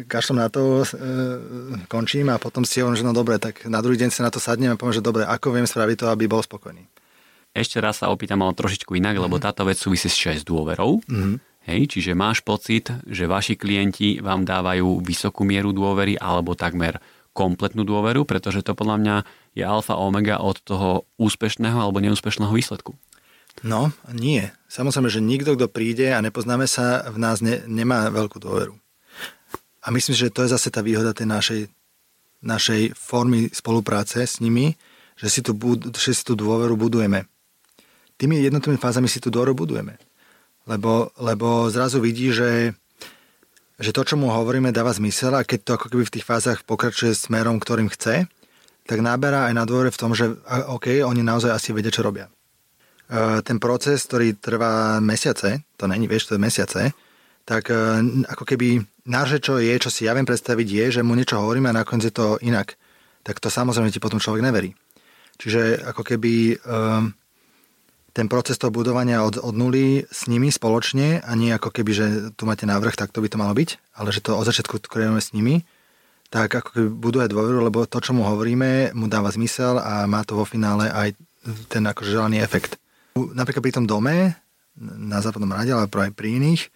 [0.06, 0.88] kašlom na to, e,
[1.90, 4.38] končím a potom si hovorím, že no dobre, tak na druhý deň sa na to
[4.38, 6.86] sadnem a poviem, že dobre, ako viem spraviť to, aby bol spokojný.
[7.58, 9.26] Ešte raz sa opýtam ale trošičku inak, mm-hmm.
[9.26, 11.02] lebo táto vec súvisí aj s dôverou.
[11.10, 11.36] Mm-hmm.
[11.68, 17.02] Hej, čiže máš pocit, že vaši klienti vám dávajú vysokú mieru dôvery alebo takmer
[17.36, 19.16] kompletnú dôveru, pretože to podľa mňa
[19.58, 22.96] je alfa omega od toho úspešného alebo neúspešného výsledku.
[23.66, 24.48] No, nie.
[24.70, 28.78] Samozrejme, že nikto, kto príde a nepoznáme sa, v nás ne, nemá veľkú dôveru.
[29.82, 31.62] A myslím že to je zase tá výhoda tej našej,
[32.44, 34.78] našej formy spolupráce s nimi,
[35.18, 35.58] že si, tú,
[35.98, 37.26] že si tú dôveru budujeme.
[38.18, 40.02] Tými jednotlivými fázami si tú dôveru budujeme.
[40.68, 42.76] Lebo, lebo zrazu vidí, že,
[43.80, 46.66] že to, čo mu hovoríme, dáva zmysel a keď to ako keby v tých fázach
[46.68, 48.28] pokračuje smerom, ktorým chce,
[48.88, 50.32] tak náberá aj na dôvere v tom, že
[50.72, 52.28] OK, oni naozaj asi vedia, čo robia.
[52.28, 56.82] E, ten proces, ktorý trvá mesiace, to není, vieš, to je mesiace,
[57.48, 57.76] tak e,
[58.28, 61.72] ako keby náže, čo je, čo si ja viem predstaviť, je, že mu niečo hovoríme
[61.72, 62.76] a nakoniec je to inak.
[63.24, 64.72] Tak to samozrejme ti potom človek neverí.
[65.38, 67.12] Čiže ako keby um,
[68.18, 72.06] ten proces toho budovania od, od nuly s nimi spoločne a nie ako keby, že
[72.34, 75.22] tu máte návrh, tak to by to malo byť, ale že to od začiatku kreujeme
[75.22, 75.62] s nimi,
[76.34, 80.26] tak ako keby buduje dôveru, lebo to, čo mu hovoríme, mu dáva zmysel a má
[80.26, 81.14] to vo finále aj
[81.70, 82.82] ten akože želaný efekt.
[83.14, 84.34] Napríklad pri tom dome,
[84.82, 86.74] na západnom rade, ale aj pri iných,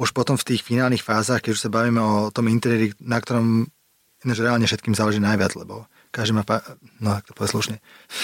[0.00, 3.68] už potom v tých finálnych fázach, keď už sa bavíme o tom interiéri, na ktorom
[4.24, 6.66] ináč reálne všetkým záleží najviac, lebo každý má, pá...
[6.98, 7.76] no ak to povie slušne,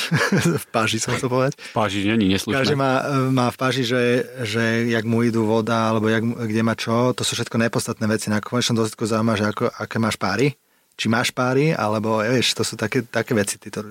[0.62, 1.54] v páži som chcel povedať.
[1.54, 2.58] V páži není neslušné.
[2.58, 6.74] Každý má, má v páži, že, že jak mu idú voda, alebo jak, kde má
[6.74, 8.26] čo, to sú všetko nepodstatné veci.
[8.26, 10.58] Na konečnom dôsledku zaujíma, že ako, aké máš páry,
[10.98, 13.86] či máš páry, alebo vieš, to sú také, také veci, títo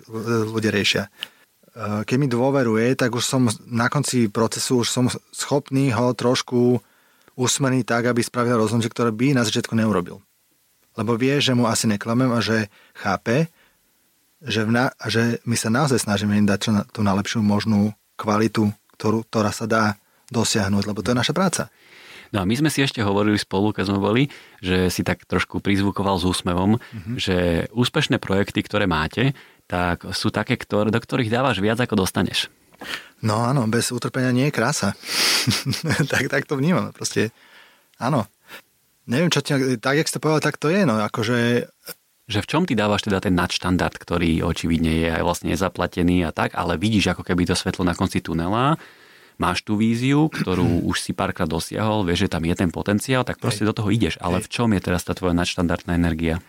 [0.51, 1.07] ľudia riešia.
[1.75, 5.05] Keď mi dôveruje, tak už som na konci procesu už som
[5.35, 6.79] schopný ho trošku
[7.35, 10.23] usmerný tak, aby spravil rozhodnutie, ktoré by na začiatku neurobil.
[10.95, 13.51] Lebo vie, že mu asi neklamem a že chápe,
[14.45, 18.71] že, na, že my sa naozaj snažíme im dať čo na, tú najlepšiu možnú kvalitu,
[18.95, 19.83] ktorú, ktorá sa dá
[20.29, 21.63] dosiahnuť, lebo to je naša práca.
[22.33, 24.23] No a my sme si ešte hovorili spolu, keď sme boli,
[24.59, 27.15] že si tak trošku prizvukoval s úsmevom, mm-hmm.
[27.15, 27.37] že
[27.71, 29.37] úspešné projekty, ktoré máte,
[29.69, 32.49] tak sú také, ktoré, do ktorých dávaš viac, ako dostaneš.
[33.23, 34.93] No áno, bez utrpenia nie je krása.
[36.11, 36.91] tak, tak to vnímam.
[36.91, 37.31] Proste,
[38.01, 38.27] áno.
[39.05, 40.83] Neviem, čo ti, tak, jak ste povedal, tak to je.
[40.83, 41.69] No, akože...
[42.25, 46.33] Že v čom ty dávaš teda ten nadštandard, ktorý očividne je aj vlastne nezaplatený a
[46.33, 48.81] tak, ale vidíš ako keby to svetlo na konci tunela,
[49.37, 53.37] máš tú víziu, ktorú už si párkrát dosiahol, vieš, že tam je ten potenciál, tak
[53.37, 53.69] proste Hej.
[53.69, 54.17] do toho ideš.
[54.17, 54.49] Ale Hej.
[54.49, 56.41] v čom je teraz tá tvoja nadštandardná energia?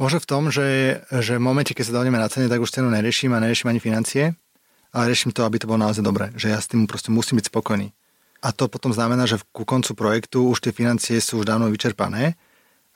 [0.00, 2.88] Môže v tom, že, že v momente, keď sa dohodneme na cene, tak už cenu
[2.88, 4.32] neriešim a neriešim ani financie,
[4.96, 7.52] ale riešim to, aby to bolo naozaj dobré, že ja s tým proste musím byť
[7.52, 7.92] spokojný.
[8.40, 12.40] A to potom znamená, že ku koncu projektu už tie financie sú už dávno vyčerpané,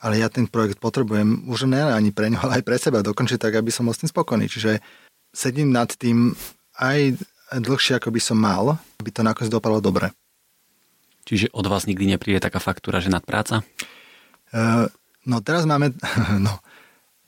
[0.05, 3.41] ale ja ten projekt potrebujem už ne ani pre ňo, ale aj pre seba dokončiť
[3.41, 4.45] tak, aby som bol s tým spokojný.
[4.45, 4.77] Čiže
[5.33, 6.37] sedím nad tým
[6.77, 7.17] aj
[7.57, 10.13] dlhšie, ako by som mal, aby to nakoniec dopadlo dobre.
[11.25, 13.65] Čiže od vás nikdy nepríde taká faktúra, že nadpráca?
[14.53, 14.85] Uh,
[15.25, 15.97] no teraz máme,
[16.45, 16.53] no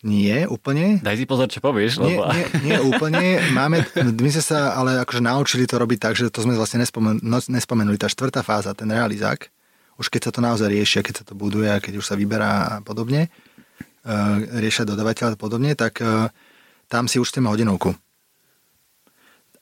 [0.05, 1.01] nie, úplne.
[1.01, 1.97] Daj si pozor, čo povieš.
[1.97, 2.29] Nie, lebo...
[2.29, 3.41] nie, nie úplne.
[3.57, 7.17] Máme, my sme sa ale akože naučili to robiť tak, že to sme vlastne nespomen,
[7.25, 7.97] no, nespomenuli.
[7.97, 9.49] Tá štvrtá fáza, ten realizák,
[9.97, 12.81] už keď sa to naozaj riešia, keď sa to buduje a keď už sa vyberá
[12.81, 16.29] a podobne, uh, riešia dodavateľ a podobne, tak uh,
[16.87, 17.93] tam si účtujeme hodinovku.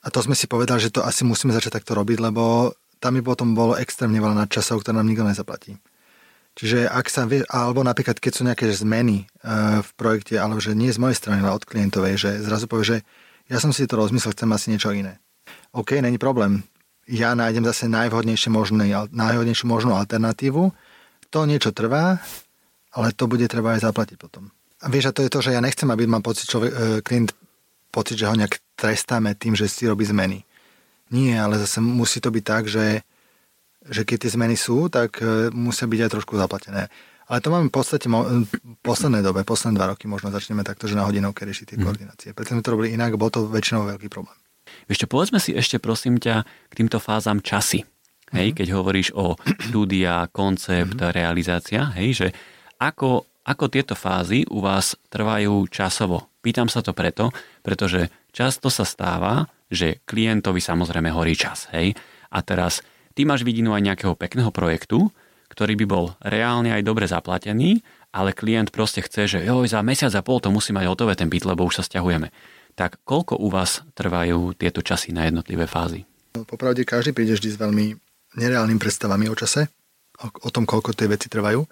[0.04, 2.70] A to sme si povedali, že to asi musíme začať takto robiť, lebo
[3.02, 5.74] tam by potom bolo extrémne veľa nadčasov, ktoré nám nikto nezaplatí.
[6.56, 10.72] Čiže ak sa vie, alebo napríklad keď sú nejaké zmeny uh, v projekte, alebo že
[10.72, 12.98] nie z mojej strany, ale od klientovej, že zrazu povie, že
[13.52, 15.20] ja som si to rozmyslel, chcem asi niečo iné.
[15.76, 16.64] OK, není problém.
[17.06, 20.74] Ja nájdem zase najvhodnejšie možné, najvhodnejšiu možnú alternatívu.
[21.30, 22.18] To niečo trvá,
[22.90, 24.50] ale to bude treba aj zaplatiť potom.
[24.82, 27.32] A vieš, a to je to, že ja nechcem, aby mal pocit človek, uh, klient
[27.94, 30.44] pocit, že ho nejak trestáme tým, že si robí zmeny.
[31.14, 33.06] Nie, ale zase musí to byť tak, že
[33.86, 36.90] že keď tie zmeny sú, tak e, musia byť aj trošku zaplatené.
[37.26, 38.50] Ale to máme v podstate v
[38.86, 41.82] poslednej dobe, posledné dva roky možno začneme takto, že na hodinovke riešiť tie mm.
[41.82, 42.28] koordinácie.
[42.30, 44.38] Preto sme to robili inak, bol to väčšinou veľký problém.
[44.86, 47.86] Ešte povedzme si ešte prosím ťa k týmto fázam časy.
[48.34, 48.56] Hej, mm.
[48.58, 49.38] keď hovoríš o
[49.70, 51.14] štúdia, koncept, mm.
[51.14, 52.28] realizácia, hej, že
[52.82, 56.34] ako, ako tieto fázy u vás trvajú časovo.
[56.42, 57.30] Pýtam sa to preto,
[57.62, 61.94] pretože často sa stáva, že klientovi samozrejme horí čas, hej,
[62.30, 62.82] a teraz
[63.14, 65.10] ty máš vidinu aj nejakého pekného projektu,
[65.46, 70.12] ktorý by bol reálne aj dobre zaplatený, ale klient proste chce, že joj, za mesiac
[70.16, 72.32] a pol to musí mať hotové ten byt, lebo už sa stiahujeme.
[72.76, 76.04] Tak koľko u vás trvajú tieto časy na jednotlivé fázy?
[76.36, 77.96] Popravde každý príde vždy s veľmi
[78.36, 79.72] nereálnym predstavami o čase,
[80.20, 81.64] o, o tom, koľko tie veci trvajú.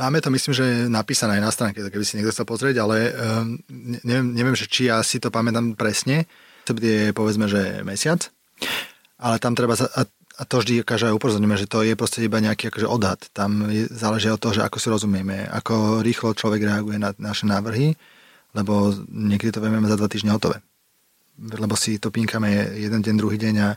[0.00, 3.60] Máme to, myslím, že napísané aj na stránke, keby si niekto chcel pozrieť, ale um,
[4.02, 6.24] neviem, neviem, že či ja si to pamätám presne.
[6.64, 8.32] To bude, povedzme, že mesiac.
[9.20, 12.72] Ale tam treba, a, a to vždy každá upozorňujeme, že to je proste iba nejaký
[12.72, 13.20] akože odhad.
[13.36, 17.44] Tam je, záleží od toho, že ako si rozumieme, ako rýchlo človek reaguje na naše
[17.44, 17.94] návrhy,
[18.54, 20.62] lebo niekedy to vieme za dva týždne hotové.
[21.38, 23.70] Lebo si to pínkame jeden deň, druhý deň a,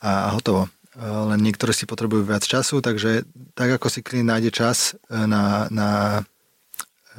[0.00, 0.68] a hotovo
[1.04, 5.68] len niektoré si potrebujú viac času, takže tak ako si klient nájde čas e, na,
[5.68, 5.88] na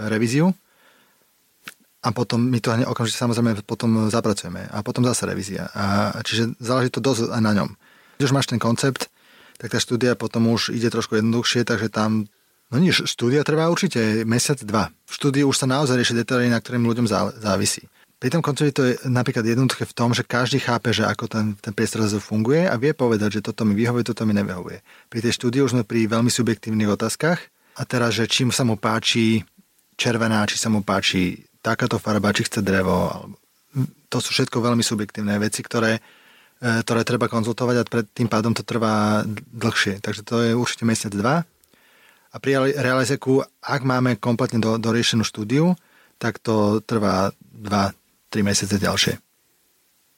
[0.02, 0.50] revíziu
[2.02, 5.70] a potom my to okamžite samozrejme potom zapracujeme a potom zase revízia.
[5.78, 7.70] A, čiže záleží to dosť aj na ňom.
[8.18, 9.14] Keď už máš ten koncept,
[9.62, 12.30] tak tá štúdia potom už ide trošku jednoduchšie, takže tam
[12.68, 14.92] No nič, štúdia trvá určite mesiac, dva.
[15.08, 17.08] V štúdiu už sa naozaj rieši detaily, na ktorým ľuďom
[17.40, 17.88] závisí.
[18.18, 21.54] Pri tom koncepte to je napríklad jednoduché v tom, že každý chápe, že ako ten,
[21.62, 24.82] ten priestor funguje a vie povedať, že toto mi vyhovuje, toto mi nevyhovuje.
[25.06, 27.40] Pri tej štúdii už sme pri veľmi subjektívnych otázkach
[27.78, 29.46] a teraz, že čím sa mu páči
[29.94, 33.14] červená, či sa mu páči takáto farba, či chce drevo.
[33.14, 33.38] Alebo...
[34.10, 36.02] To sú všetko veľmi subjektívne veci, ktoré,
[36.58, 39.22] e, ktoré treba konzultovať a pred tým pádom to trvá
[39.54, 40.02] dlhšie.
[40.02, 41.46] Takže to je určite mesiac, dva.
[42.32, 45.78] A pri realizeku, ak máme kompletne do, doriešenú štúdiu,
[46.18, 47.94] tak to trvá 2,
[48.34, 49.16] 3 mesiace ďalšie.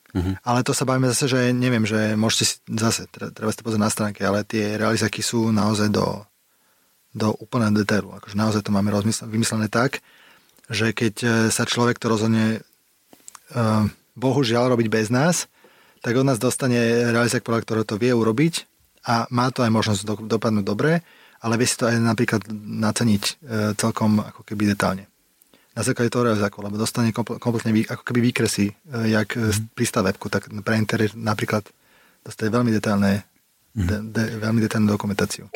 [0.09, 0.33] Uh-huh.
[0.41, 3.83] Ale to sa bavíme zase, že neviem, že môžete si zase, treba si to pozrieť
[3.83, 6.25] na stránke, ale tie realizáky sú naozaj do,
[7.13, 8.17] do úplného detailu.
[8.17, 10.01] Akože naozaj to máme rozmysl- vymyslené tak,
[10.65, 15.49] že keď e, sa človek to rozhodne uh, bohužiaľ robiť bez nás,
[16.05, 18.65] tak od nás dostane realizák, podľa ktorého to vie urobiť
[19.05, 21.01] a má to aj možnosť do, dopadnúť dobre,
[21.39, 25.09] ale vie si to aj napríklad naceniť uh, celkom ako keby detálne
[25.79, 28.73] na základe toho realizáku, lebo dostane kompletne ako keby výkresy, e,
[29.15, 29.71] jak mm.
[29.71, 31.63] pri stavebku, tak pre interiér napríklad
[32.19, 33.23] dostane veľmi detailné,
[33.79, 33.87] mm.
[33.87, 35.47] de, de, veľmi detailnú dokumentáciu.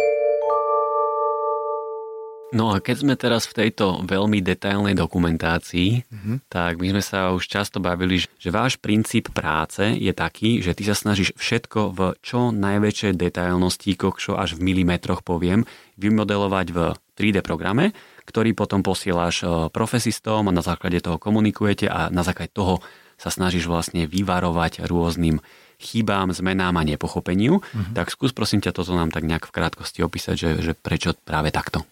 [2.53, 6.35] No a keď sme teraz v tejto veľmi detailnej dokumentácii, mm-hmm.
[6.47, 10.85] tak my sme sa už často bavili, že váš princíp práce je taký, že ty
[10.85, 15.65] sa snažíš všetko v čo najväčšej detailnosti, kokšo až v milimetroch poviem,
[15.97, 16.77] vymodelovať v
[17.17, 17.91] 3D programe
[18.23, 22.79] ktorý potom posieláš e, profesistom a na základe toho komunikujete a na základe toho
[23.19, 25.43] sa snažíš vlastne vyvarovať rôznym
[25.79, 27.59] chybám, zmenám a nepochopeniu.
[27.59, 27.93] Uh-huh.
[27.95, 31.51] Tak skús prosím ťa toto nám tak nejak v krátkosti opísať, že, že prečo práve
[31.51, 31.83] takto.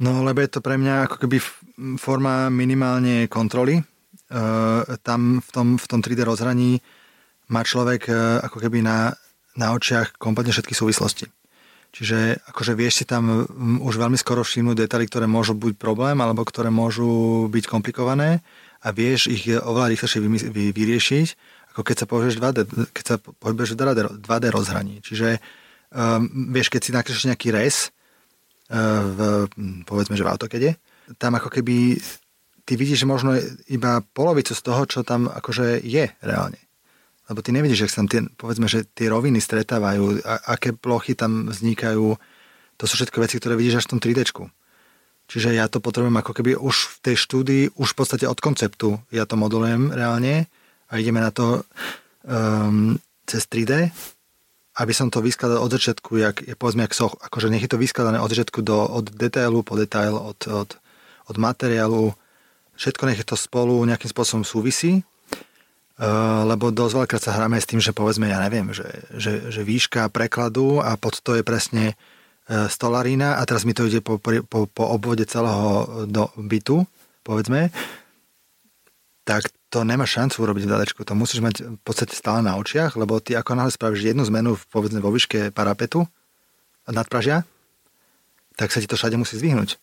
[0.00, 1.38] No lebo je to pre mňa ako keby
[2.00, 3.76] forma minimálne kontroly.
[3.76, 3.84] E,
[5.04, 6.80] tam v tom, v tom 3D rozhraní
[7.52, 9.12] má človek e, ako keby na,
[9.60, 11.28] na očiach kompletne všetky súvislosti.
[11.90, 13.44] Čiže akože vieš si tam
[13.82, 18.46] už veľmi skoro všimnúť detaily, ktoré môžu byť problém alebo ktoré môžu byť komplikované
[18.80, 20.22] a vieš ich oveľa rýchlejšie
[20.70, 21.28] vyriešiť,
[21.74, 22.58] ako keď sa povieš 2D,
[22.94, 25.02] keď sa pohybuješ v 2D, 2D rozhraní.
[25.02, 25.42] Čiže
[25.90, 27.90] um, vieš, keď si nakreslíš nejaký res
[28.70, 29.18] v,
[29.82, 30.70] povedzme, že v autokede,
[31.18, 31.98] tam ako keby
[32.62, 33.34] ty vidíš možno
[33.66, 36.60] iba polovicu z toho, čo tam akože je reálne.
[37.26, 41.18] Lebo ty nevidíš, že sa tam tie, povedzme, že tie roviny stretávajú, a, aké plochy
[41.18, 42.14] tam vznikajú.
[42.78, 44.22] To sú všetko veci, ktoré vidíš až v tom 3D.
[45.30, 48.98] Čiže ja to potrebujem ako keby už v tej štúdii, už v podstate od konceptu
[49.14, 50.50] ja to modulujem reálne
[50.90, 51.62] a ideme na to
[52.26, 52.98] um,
[53.30, 53.94] cez 3D,
[54.80, 57.76] aby som to vyskladal od začiatku, jak, je povedzme, jak soch, akože nech je to
[57.76, 60.70] vyskladané od začiatku do, od detailu po detail, od, od,
[61.28, 62.16] od materiálu,
[62.80, 65.04] všetko nech je to spolu nejakým spôsobom súvisí
[66.00, 69.60] Eh, lebo dosť veľakrát sa hráme s tým, že povedzme, ja neviem, že, že, že
[69.60, 74.16] výška prekladu a pod to je presne eh, stolarína a teraz mi to ide po,
[74.16, 76.88] po, po obvode celého do bytu,
[77.20, 77.68] povedzme,
[79.28, 81.00] tak to nemá šancu urobiť v dadečku.
[81.06, 84.58] To musíš mať v podstate stále na očiach, lebo ty ako náhle spravíš jednu zmenu
[84.74, 86.10] povedzme vo výške parapetu
[86.90, 87.46] nadpražia,
[88.58, 89.78] tak sa ti to všade musí zdvihnúť.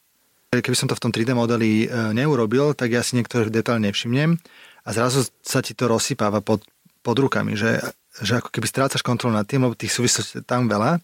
[0.51, 4.35] Keby som to v tom 3D modeli eh, neurobil, tak ja si niektoré detaily nevšimnem
[4.83, 6.63] a zrazu sa ti to rozsypáva pod,
[7.03, 7.79] pod rukami, že,
[8.19, 11.03] že ako keby strácaš kontrolu nad tým, lebo tých súvislostí tam veľa,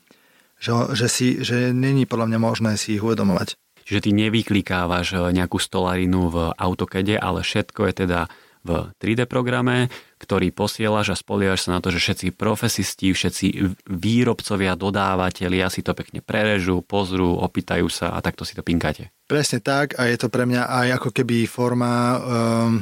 [0.60, 3.60] že, že, si, že není podľa mňa možné si ich uvedomovať.
[3.84, 8.20] Čiže ty nevyklikávaš eh, nejakú stolarinu v AutoCADe, ale všetko je teda
[8.64, 9.92] v 3D programe,
[10.24, 13.48] ktorý posielaš a spoliehaš sa na to, že všetci profesisti, všetci
[13.92, 19.12] výrobcovia, dodávateľia si to pekne prerežú, pozrú, opýtajú sa a takto si to pinkáte.
[19.28, 22.74] Presne tak a je to pre mňa aj ako keby forma um,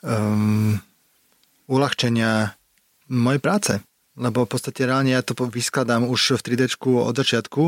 [0.00, 0.80] um,
[1.68, 2.56] uľahčenia
[3.12, 3.72] mojej práce.
[4.12, 7.64] Lebo v podstate reálne ja to vyskladám už v 3D od začiatku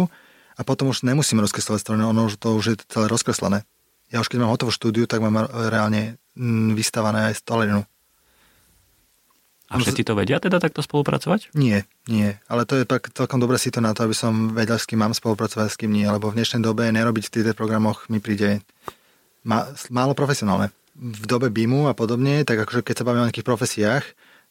[0.55, 3.65] a potom už nemusím rozkreslovať strojno, ono už to už je celé rozkreslené.
[4.13, 6.21] Ja už keď mám hotovú štúdiu, tak mám reálne
[6.75, 7.83] vystavané aj stolerinu.
[9.73, 11.51] A všetci to vedia teda takto spolupracovať?
[11.57, 12.37] Nie, nie.
[12.47, 15.03] Ale to je tak celkom dobré si to na to, aby som vedel, s kým
[15.03, 16.07] mám spolupracovať, s kým nie.
[16.07, 18.63] Lebo v dnešnej dobe nerobiť v týchto programoch mi príde
[19.91, 20.71] málo profesionálne.
[20.95, 24.05] V dobe BIMu a podobne, tak akože keď sa bavíme o nejakých profesiách,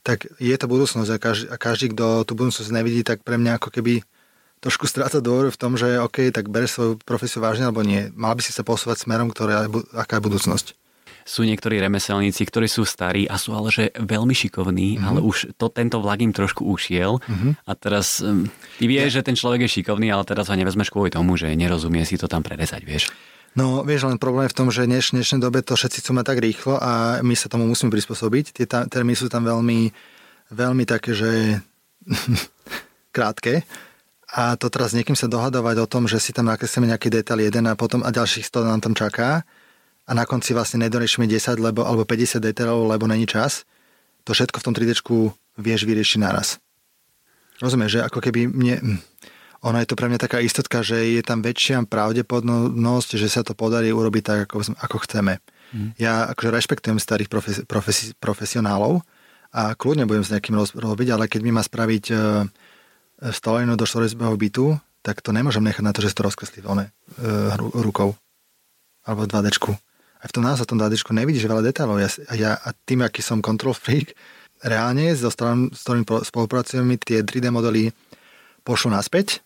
[0.04, 3.64] tak je to budúcnosť a každý, a každý kto tú budúcnosť nevidí, tak pre mňa
[3.64, 4.04] ako keby
[4.60, 8.12] trošku stráca dôveru v tom, že OK, tak bereš svoju profesiu vážne alebo nie.
[8.12, 10.83] Mal by si sa posúvať smerom, ktoré, aká je budúcnosť
[11.24, 15.08] sú niektorí remeselníci, ktorí sú starí a sú ale že veľmi šikovní, mm-hmm.
[15.08, 17.52] ale už to, tento vlak im trošku ušiel mm-hmm.
[17.64, 18.48] a teraz um,
[18.78, 19.16] ty vieš, ja.
[19.20, 22.28] že ten človek je šikovný, ale teraz ho nevezmeš kvôli tomu, že nerozumie si to
[22.28, 23.10] tam prerezať, vieš.
[23.54, 26.26] No, vieš, len problém je v tom, že v dnešnej dobe to všetci chcú mať
[26.26, 28.46] tak rýchlo a my sa tomu musíme prispôsobiť.
[28.50, 29.94] Tie termíny sú tam veľmi,
[30.50, 31.62] veľmi také, že
[33.16, 33.62] krátke.
[34.34, 37.70] A to teraz niekým sa dohadovať o tom, že si tam nakreslíme nejaký detail jeden
[37.70, 39.46] a potom a ďalších 100 nám tam čaká
[40.04, 43.64] a na konci vlastne nedoriešime 10 lebo, alebo 50 detailov, lebo není čas,
[44.28, 44.92] to všetko v tom 3D
[45.60, 46.60] vieš vyriešiť naraz.
[47.62, 48.78] Rozumieš, že ako keby mne...
[48.80, 49.00] Hm,
[49.64, 53.56] ono je to pre mňa taká istotka, že je tam väčšia pravdepodobnosť, že sa to
[53.56, 55.40] podarí urobiť tak, ako, ako chceme.
[55.72, 55.96] Mm.
[55.96, 59.00] Ja akože rešpektujem starých profes, profes, profesionálov
[59.56, 62.44] a kľudne budem s nejakým robiť, ale keď mi má spraviť uh,
[63.32, 66.84] stolenú do štvorezbého bytu, tak to nemôžem nechať na to, že to rozkreslí uh,
[67.72, 68.20] rukou.
[69.08, 69.48] Alebo 2D.
[70.24, 72.00] Aj v tom nás, tom 2D nevidíš veľa detailov.
[72.00, 74.16] Ja, ja, a tým, aký som control freak,
[74.64, 77.92] reálne so stranom, s ktorým spolupracujem, tie 3D modely
[78.64, 79.44] pošlo naspäť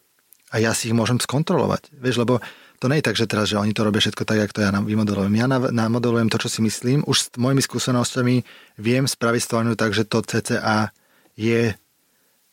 [0.53, 1.89] a ja si ich môžem skontrolovať.
[1.97, 2.37] Vieš, lebo
[2.77, 4.69] to nie je tak, že teraz, že oni to robia všetko tak, ako to ja
[4.69, 5.33] vymodelujem.
[5.33, 7.01] Ja namodelujem to, čo si myslím.
[7.09, 8.45] Už s mojimi skúsenosťami
[8.77, 10.93] viem spraviť stvárnu tak, že to CCA
[11.33, 11.73] je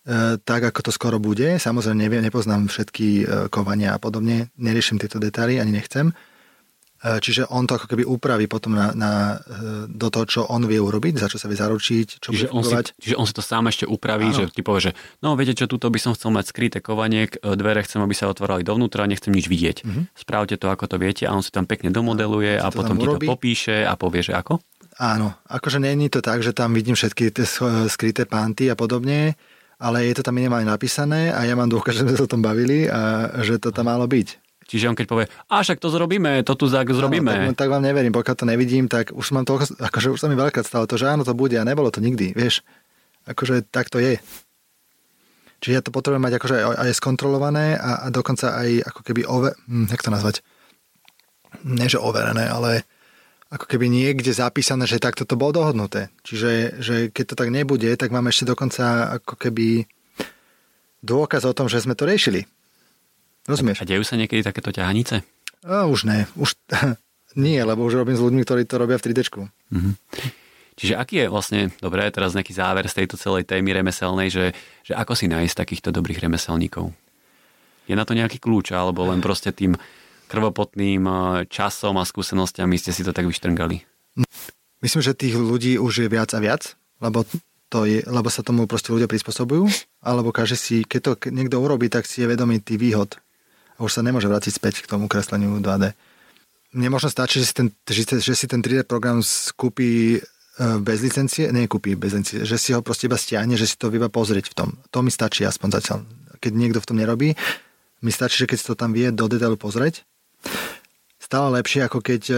[0.05, 1.57] E, tak, ako to skoro bude.
[1.57, 6.12] Samozrejme, neviem, nepoznám všetky e, kovania a podobne, neriešim tieto detaily, ani nechcem.
[7.05, 9.37] E, čiže on to ako keby upraví potom na, na,
[9.85, 12.73] do toho, čo on vie urobiť, za čo sa vie zaručiť, čo čiže, on si,
[12.97, 14.37] čiže on si to sám ešte upraví, Áno.
[14.41, 17.85] že ti povie, že no viete čo, tuto by som chcel mať skryté kovanie, dvere
[17.85, 19.77] chcem, aby sa otvorili dovnútra, nechcem nič vidieť.
[19.85, 20.05] Mm-hmm.
[20.17, 23.21] Správte to, ako to viete a on si tam pekne domodeluje a potom ti to
[23.21, 24.65] popíše a povie, že ako?
[24.97, 27.45] Áno, akože není to tak, že tam vidím všetky tie
[27.91, 29.37] skryté panty a podobne,
[29.77, 32.41] ale je to tam minimálne napísané a ja mám dôkaz, že sme sa o tom
[32.41, 34.43] bavili a že to tam malo byť.
[34.65, 37.31] Čiže on keď povie, a však to zrobíme, to tu zák zrobíme.
[37.31, 40.29] Áno, tak, tak, vám neverím, pokiaľ to nevidím, tak už mám toľko, akože už sa
[40.33, 42.65] mi veľká stalo to, že áno, to bude a nebolo to nikdy, vieš.
[43.29, 44.21] Akože tak to je.
[45.65, 49.57] Čiže ja to potrebujem mať akože aj skontrolované a, a dokonca aj ako keby ove,
[49.65, 50.45] hm, jak to nazvať?
[51.65, 52.85] Ne, že overené, ale
[53.49, 56.12] ako keby niekde zapísané, že takto to bolo dohodnuté.
[56.27, 59.89] Čiže že keď to tak nebude, tak máme ešte dokonca ako keby
[61.05, 62.49] dôkaz o tom, že sme to riešili.
[63.45, 63.84] Rozumieš?
[63.84, 65.20] A dejú sa niekedy takéto ťahanice?
[65.64, 66.24] A už ne.
[66.36, 66.57] Už
[67.36, 69.20] nie, lebo už robím s ľuďmi, ktorí to robia v 3D.
[69.28, 69.95] Mm-hmm.
[70.74, 74.45] Čiže aký je vlastne, dobré, teraz nejaký záver z tejto celej témy remeselnej, že,
[74.82, 76.90] že ako si nájsť takýchto dobrých remeselníkov?
[77.86, 79.78] Je na to nejaký kľúč, alebo len proste tým
[80.26, 81.16] krvopotným eh,
[81.47, 83.86] časom a skúsenosťami ste si to tak vyštrngali?
[84.82, 87.22] Myslím, že tých ľudí už je viac a viac, lebo,
[87.70, 89.70] to je, lebo sa tomu proste ľudia prispôsobujú,
[90.03, 93.24] alebo každý si, keď to niekto urobí, tak si je vedomý tých výhod a
[93.79, 95.95] už sa nemôže vrátiť späť k tomu kresleniu 2D.
[96.75, 101.51] Mne možno stačí, že si ten, že si ten 3D program skúpi eh, bez licencie,
[101.51, 104.51] nie kúpi bez licencie, že si ho proste iba stiahne, že si to iba pozrieť
[104.51, 104.68] v tom.
[104.91, 105.99] To mi stačí aspoň zatiaľ.
[106.43, 107.29] Keď niekto v tom nerobí,
[108.05, 110.05] mi stačí, že keď si to tam vie do detailu pozrieť,
[111.16, 112.35] stále lepšie, ako keď e,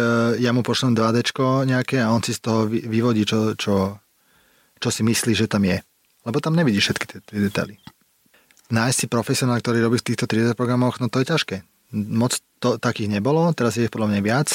[0.47, 1.35] ja mu pošlem 2D
[1.67, 3.99] nejaké a on si z toho vyvodí, čo, čo,
[4.79, 5.83] čo si myslí, že tam je.
[6.23, 7.83] Lebo tam nevidí všetky tie detaily.
[8.73, 11.57] Nájsť si profesionál, ktorý robí v týchto 3D programoch, no to je ťažké.
[11.95, 14.49] Moc to, takých nebolo, teraz je ich podľa mňa viac.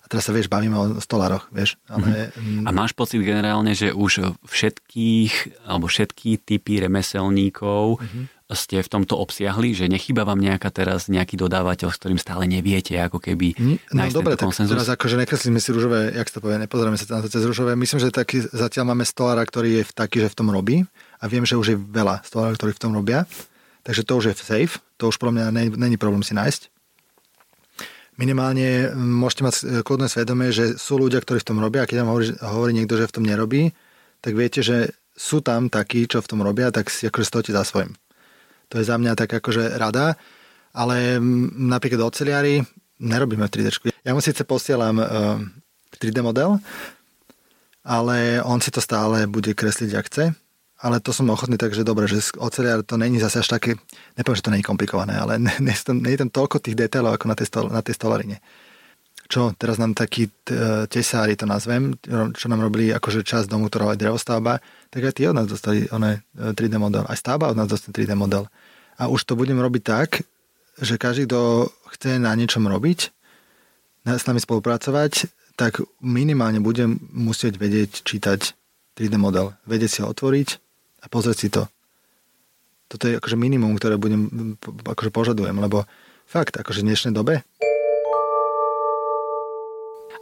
[0.00, 1.74] A teraz sa, vieš, bavíme o stolároch, vieš.
[1.90, 2.30] Ale...
[2.30, 2.62] Mm-hmm.
[2.62, 9.18] A máš pocit generálne, že už všetkých, alebo všetky typy remeselníkov mm-hmm ste v tomto
[9.18, 13.58] obsiahli, že nechýba vám nejaká teraz nejaký dodávateľ, s ktorým stále neviete, ako keby
[13.90, 14.70] no, dobre, tak konsenzus?
[14.70, 17.74] teraz akože nekreslíme si rúžové, jak to povie, nepozrieme sa na to cez rúžové.
[17.74, 20.86] Myslím, že taký, zatiaľ máme stolára, ktorý je taký, že v tom robí
[21.18, 23.26] a viem, že už je veľa stolárov, ktorí v tom robia.
[23.86, 26.74] Takže to už je safe, to už pro mňa není problém si nájsť.
[28.18, 29.54] Minimálne môžete mať
[29.86, 32.98] kľudné svedomie, že sú ľudia, ktorí v tom robia a keď vám hovorí, hovorí niekto,
[32.98, 33.70] že v tom nerobí,
[34.24, 37.62] tak viete, že sú tam takí, čo v tom robia, tak si akože stojte za
[37.62, 37.94] svojim.
[38.74, 40.18] To je za mňa tak akože rada.
[40.76, 41.16] Ale
[41.56, 42.60] napríklad oceliari
[43.00, 43.92] nerobíme 3D.
[44.04, 45.40] Ja mu síce posielam uh,
[45.94, 46.60] e, 3D model,
[47.80, 50.24] ale on si to stále bude kresliť, ak chce.
[50.76, 53.80] Ale to som ochotný, takže dobre, že oceliar to není zase až také,
[54.20, 57.46] nepoviem, že to není komplikované, ale nie je tam toľko tých detailov ako na tej,
[57.48, 58.38] stol, na tej stolarine.
[59.26, 60.30] Čo teraz nám takí
[60.86, 61.98] tesári to nazvem,
[62.38, 65.82] čo nám robili akože čas domu, ktorá je drevostavba, tak aj tí od nás dostali
[65.90, 67.02] one 3D model.
[67.10, 68.46] Aj stavba od nás dostali 3D model.
[69.02, 70.22] A už to budem robiť tak,
[70.78, 73.10] že každý, kto chce na niečom robiť,
[74.06, 75.26] s nami spolupracovať,
[75.58, 78.54] tak minimálne budem musieť vedieť čítať
[78.94, 80.65] 3D model, vedieť si ho otvoriť
[81.02, 81.68] a pozrieť si to.
[82.86, 85.84] Toto je akože minimum, ktoré budem, akože požadujem, lebo
[86.24, 87.42] fakt, akože v dnešnej dobe.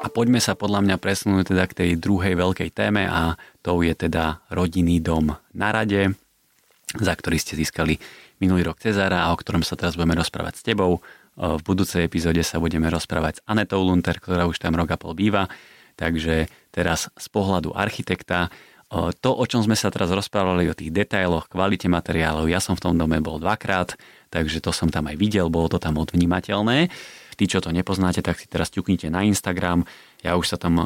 [0.04, 3.96] A poďme sa podľa mňa presunúť teda k tej druhej veľkej téme a to je
[3.96, 6.12] teda rodinný dom na rade,
[6.92, 7.96] za ktorý ste získali
[8.36, 11.00] minulý rok Cezára a o ktorom sa teraz budeme rozprávať s tebou.
[11.34, 15.16] V budúcej epizóde sa budeme rozprávať s Anetou Lunter, ktorá už tam rok a pol
[15.16, 15.48] býva.
[15.96, 18.52] Takže teraz z pohľadu architekta,
[18.92, 22.84] to, o čom sme sa teraz rozprávali, o tých detailoch, kvalite materiálov, ja som v
[22.84, 23.98] tom dome bol dvakrát,
[24.30, 26.92] takže to som tam aj videl, bolo to tam odvnímateľné.
[27.34, 29.82] Tí, čo to nepoznáte, tak si teraz ťuknite na Instagram.
[30.22, 30.78] Ja už sa tam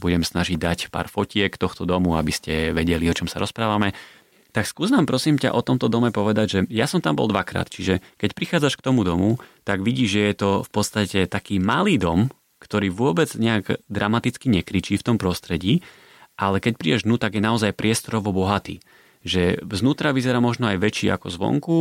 [0.00, 3.92] budem snažiť dať pár fotiek tohto domu, aby ste vedeli, o čom sa rozprávame.
[4.50, 7.68] Tak skús nám prosím ťa o tomto dome povedať, že ja som tam bol dvakrát,
[7.68, 12.00] čiže keď prichádzaš k tomu domu, tak vidíš, že je to v podstate taký malý
[12.00, 15.84] dom, ktorý vôbec nejak dramaticky nekričí v tom prostredí,
[16.40, 18.80] ale keď prídeš dnu, tak je naozaj priestorovo bohatý
[19.20, 21.78] že znútra vyzerá možno aj väčší ako zvonku.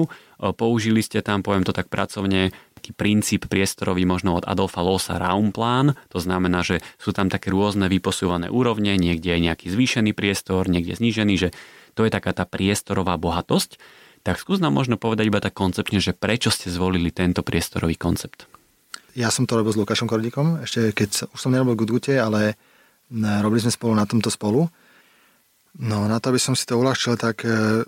[0.59, 5.95] Použili ste tam, poviem to tak pracovne, taký princíp priestorový možno od Adolfa Losa Raumplán.
[6.11, 10.99] To znamená, že sú tam také rôzne vyposúvané úrovne, niekde je nejaký zvýšený priestor, niekde
[10.99, 11.49] znížený, že
[11.95, 13.79] to je taká tá priestorová bohatosť.
[14.27, 18.51] Tak skús nám možno povedať iba tak konceptne, že prečo ste zvolili tento priestorový koncept.
[19.15, 22.59] Ja som to robil s Lukášom Kordikom, ešte keď už som nerobil Gudgute, ale
[23.17, 24.69] robili sme spolu na tomto spolu.
[25.77, 27.85] No na to, aby som si to uľahčil, tak e,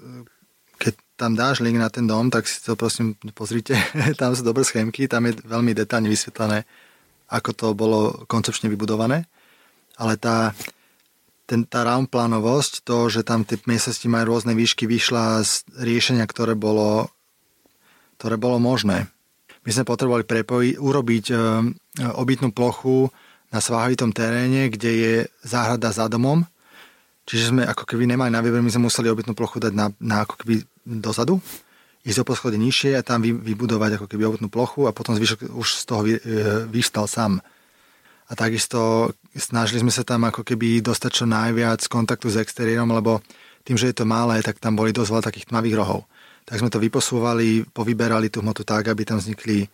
[0.77, 3.77] keď tam dáš link na ten dom, tak si to prosím pozrite,
[4.21, 6.65] tam sú dobré schémky, tam je veľmi detálne vysvetlené,
[7.29, 9.29] ako to bolo koncepčne vybudované.
[10.01, 10.57] Ale tá,
[11.45, 16.25] ten, tá round plánovosť, to, že tam tie miestnosti majú rôzne výšky, vyšla z riešenia,
[16.25, 17.11] ktoré bolo,
[18.17, 19.09] ktoré bolo možné.
[19.61, 21.35] My sme potrebovali prepojiť, urobiť e,
[22.17, 23.13] obytnú plochu
[23.51, 26.47] na sváhovitom teréne, kde je záhrada za domom.
[27.27, 30.25] Čiže sme ako keby nemali na výber, my sme museli obytnú plochu dať na, na
[30.25, 31.37] ako keby dozadu,
[32.01, 35.53] ísť o poschode nižšie a tam vy, vybudovať ako keby obytnú plochu a potom zvyšok
[35.53, 36.19] už z toho vy, e,
[36.65, 37.37] vyvstal sám.
[38.25, 43.21] A takisto snažili sme sa tam ako keby dostať čo najviac kontaktu s exteriérom, lebo
[43.61, 46.09] tým, že je to malé, tak tam boli dosť veľa takých tmavých rohov.
[46.49, 49.69] Tak sme to vyposúvali, povyberali tú hmotu tak, aby tam vznikli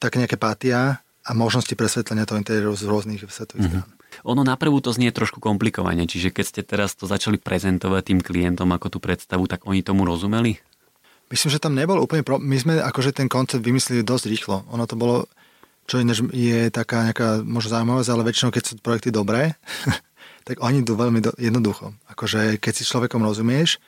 [0.00, 3.84] také nejaké pátia a možnosti presvetlenia toho interiéru z rôznych svetových mm-hmm.
[3.84, 4.22] strán.
[4.28, 8.70] Ono naprvu to znie trošku komplikovane, čiže keď ste teraz to začali prezentovať tým klientom
[8.70, 10.62] ako tú predstavu, tak oni tomu rozumeli?
[11.32, 12.22] Myslím, že tam nebol úplne...
[12.22, 12.38] Pro...
[12.38, 14.56] My sme akože ten koncept vymysleli dosť rýchlo.
[14.70, 15.26] Ono to bolo
[15.84, 19.52] čo inéž je taká nejaká možno zaujímavosť, ale väčšinou, keď sú projekty dobré,
[20.48, 21.92] tak oni idú veľmi do, jednoducho.
[22.08, 23.80] Akože keď si človekom rozumieš,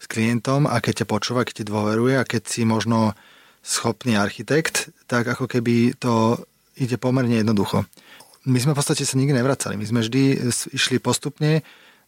[0.00, 3.12] s klientom a keď ťa počúva, keď ti dôveruje a keď si možno
[3.60, 6.40] schopný architekt, tak ako keby to
[6.76, 7.86] ide pomerne jednoducho.
[8.48, 9.76] My sme v podstate sa nikdy nevracali.
[9.76, 11.60] My sme vždy išli postupne.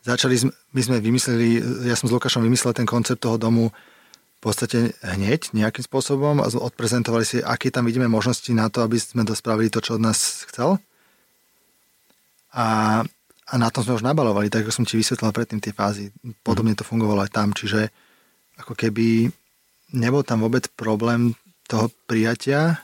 [0.02, 1.48] Začali sme, my sme vymysleli,
[1.86, 6.50] ja som s Lukášom vymyslel ten koncept toho domu v podstate hneď nejakým spôsobom a
[6.50, 10.42] odprezentovali si, aké tam vidíme možnosti na to, aby sme dospravili to, čo od nás
[10.50, 10.82] chcel.
[12.50, 13.00] A,
[13.46, 16.10] a na tom sme už nabalovali, tak ako som ti vysvetlil predtým tie fázy.
[16.42, 17.94] Podobne to fungovalo aj tam, čiže
[18.58, 19.30] ako keby
[19.94, 21.38] nebol tam vôbec problém
[21.70, 22.82] toho prijatia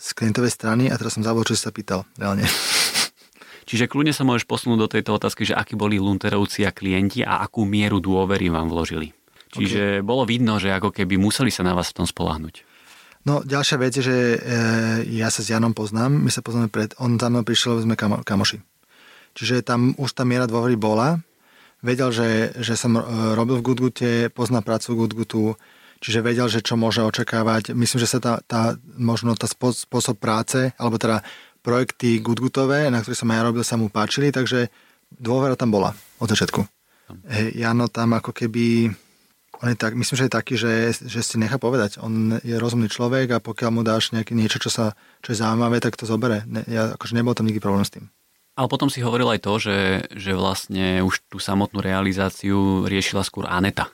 [0.00, 2.48] z klientovej strany a teraz som zabudol, čo si sa pýtal reálne.
[3.68, 7.44] Čiže kľudne sa môžeš posunúť do tejto otázky, že akí boli Lunterovci a klienti a
[7.44, 9.12] akú mieru dôvery vám vložili.
[9.52, 10.06] Čiže okay.
[10.06, 12.66] bolo vidno, že ako keby museli sa na vás v tom spolahnuť.
[13.28, 14.38] No, ďalšia vec je, že e,
[15.20, 18.24] ja sa s Janom poznám, my sa poznáme pred, on za mnou prišiel, sme kamo,
[18.24, 18.64] kamoši.
[19.36, 21.20] Čiže tam už tá miera dôvery bola.
[21.84, 23.02] Vedel, že, že som e,
[23.36, 25.54] robil v Gudgute, pozná prácu Gudgutu,
[26.00, 27.76] čiže vedel, že čo môže očakávať.
[27.76, 31.22] Myslím, že sa tá, tá možno tá spôsob práce, alebo teda
[31.60, 34.72] projekty Gudgutové, na ktorých som ja robil, sa mu páčili, takže
[35.12, 36.64] dôvera tam bola od začiatku.
[37.54, 38.90] Jano tam ako keby
[39.60, 40.72] on je tak, myslím, že je taký, že,
[41.04, 42.00] že si nechá povedať.
[42.00, 45.84] On je rozumný človek a pokiaľ mu dáš nejaké niečo, čo, sa, čo je zaujímavé,
[45.84, 46.48] tak to zobere.
[46.48, 48.08] Ne, ja, akože nebol tam nikdy problém s tým.
[48.56, 49.78] Ale potom si hovoril aj to, že,
[50.16, 53.92] že vlastne už tú samotnú realizáciu riešila skôr Aneta.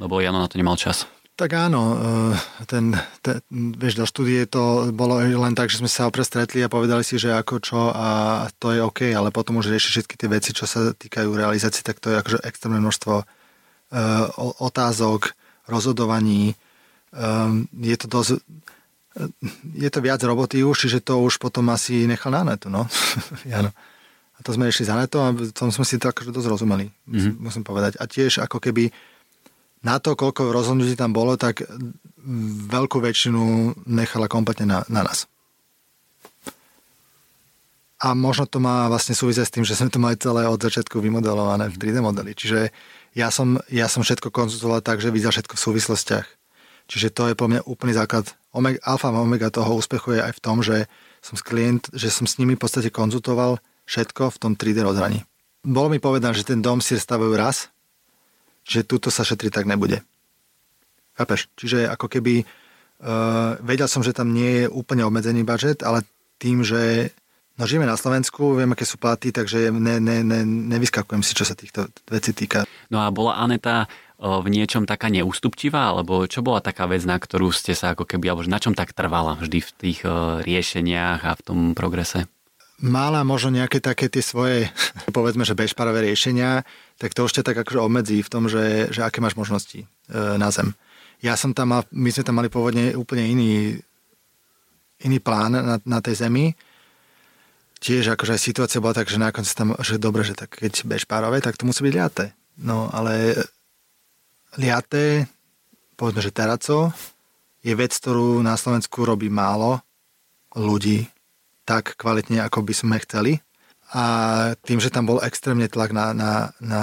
[0.00, 1.04] Lebo Jano na to nemal čas.
[1.34, 6.06] Tak áno, eh, ten, ten, vieš, do štúdie to bolo len tak, že sme sa
[6.06, 9.98] prestretli a povedali si, že ako čo a to je OK, ale potom už rieši
[9.98, 13.26] všetky tie veci, čo sa týkajú realizácie, tak to je akože extrémne množstvo
[14.58, 15.38] otázok,
[15.70, 16.58] rozhodovaní.
[17.14, 18.42] Um, je to dosť,
[19.74, 22.90] je to viac roboty už, čiže to už potom asi nechal na netu, no.
[23.46, 23.70] Jano.
[24.34, 27.38] A to sme išli za neto a tom sme si to akože dosť rozumeli, mm-hmm.
[27.38, 28.02] musím povedať.
[28.02, 28.90] A tiež ako keby
[29.84, 31.62] na to, koľko rozhodnutí tam bolo, tak
[32.72, 35.28] veľkú väčšinu nechala kompletne na, na nás.
[38.00, 41.00] A možno to má vlastne súvisieť s tým, že sme to mali celé od začiatku
[41.00, 42.36] vymodelované v 3D modeli.
[42.36, 42.68] Čiže
[43.16, 46.26] ja som, ja som všetko konzultoval tak, že videl všetko v súvislostiach.
[46.84, 48.28] Čiže to je po mňa úplný základ.
[48.52, 50.84] Omega, alfa a omega toho úspechu je aj v tom, že
[51.24, 53.56] som, s klient, že som s nimi v podstate konzultoval
[53.88, 55.24] všetko v tom 3D rozhraní.
[55.64, 57.72] Bolo mi povedané, že ten dom si stavujú raz,
[58.64, 60.00] že túto sa šetriť tak nebude.
[61.14, 61.46] Chápeš?
[61.54, 66.02] Čiže ako keby uh, vedel som, že tam nie je úplne obmedzený budget, ale
[66.42, 67.14] tým, že
[67.54, 71.46] no, žijeme na Slovensku, viem, aké sú platy, takže ne, ne, ne, nevyskakujem si, čo
[71.46, 72.66] sa týchto vecí týka.
[72.90, 73.86] No a bola Aneta
[74.18, 78.30] v niečom taká neústupčivá, alebo čo bola taká vec, na ktorú ste sa ako keby,
[78.30, 80.00] alebo na čom tak trvala vždy v tých
[80.46, 82.30] riešeniach a v tom progrese?
[82.82, 84.70] Mala možno nejaké také tie svoje,
[85.16, 86.64] povedzme, že bežparové riešenia,
[86.98, 89.86] tak to už ťa tak akože obmedzí v tom, že, že aké máš možnosti e,
[90.38, 90.72] na zem.
[91.24, 93.80] Ja som tam mal, my sme tam mali pôvodne úplne iný,
[95.02, 96.54] iný plán na, na tej zemi.
[97.80, 100.86] Tiež akože aj situácia bola tak, že na konci tam, že dobre, že tak keď
[100.86, 102.24] bežpárové, tak to musí byť liaté.
[102.60, 103.34] No ale
[104.56, 105.26] liaté,
[105.98, 106.94] povedzme, že teraco,
[107.64, 109.80] je vec, ktorú na Slovensku robí málo
[110.54, 111.08] ľudí
[111.64, 113.40] tak kvalitne, ako by sme chceli.
[113.94, 114.04] A
[114.58, 116.82] tým, že tam bol extrémne tlak na, na, na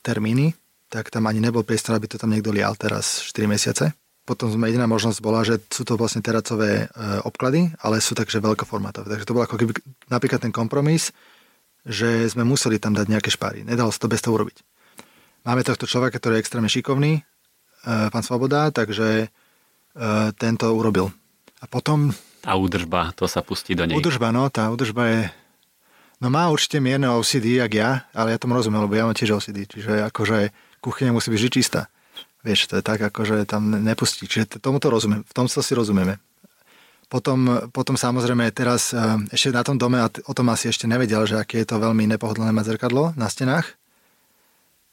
[0.00, 0.56] termíny,
[0.88, 3.92] tak tam ani nebol priestor, aby to tam niekto lial teraz 4 mesiace.
[4.24, 6.86] Potom sme jediná možnosť bola, že sú to vlastne teracové e,
[7.24, 9.08] obklady, ale sú takže veľkoformátové.
[9.08, 9.72] Takže to bol ako keby
[10.08, 11.12] napríklad ten kompromis,
[11.84, 13.64] že sme museli tam dať nejaké špáry.
[13.64, 14.60] Nedalo sa to bez toho urobiť.
[15.48, 17.22] Máme tohto človeka, ktorý je extrémne šikovný, e,
[17.84, 19.26] pán Svoboda, takže e,
[20.36, 21.08] tento urobil.
[21.60, 22.12] A potom...
[22.44, 23.96] Tá údržba, to sa pustí do nej.
[23.96, 25.20] Údržba, no, tá údržba je...
[26.18, 29.38] No má určite mierne OCD, jak ja, ale ja tomu rozumiem, lebo ja mám tiež
[29.38, 30.50] OCD, čiže akože
[30.82, 31.86] kuchyňa musí byť vždy čistá.
[32.42, 34.26] Vieš, to je tak, akože tam nepustí.
[34.26, 36.18] Čiže tomu to rozumiem, v tom sa si rozumieme.
[37.08, 39.00] Potom, potom samozrejme teraz e,
[39.32, 42.52] ešte na tom dome, o tom asi ešte nevedel, že aké je to veľmi nepohodlné
[42.52, 43.78] mať zrkadlo na stenách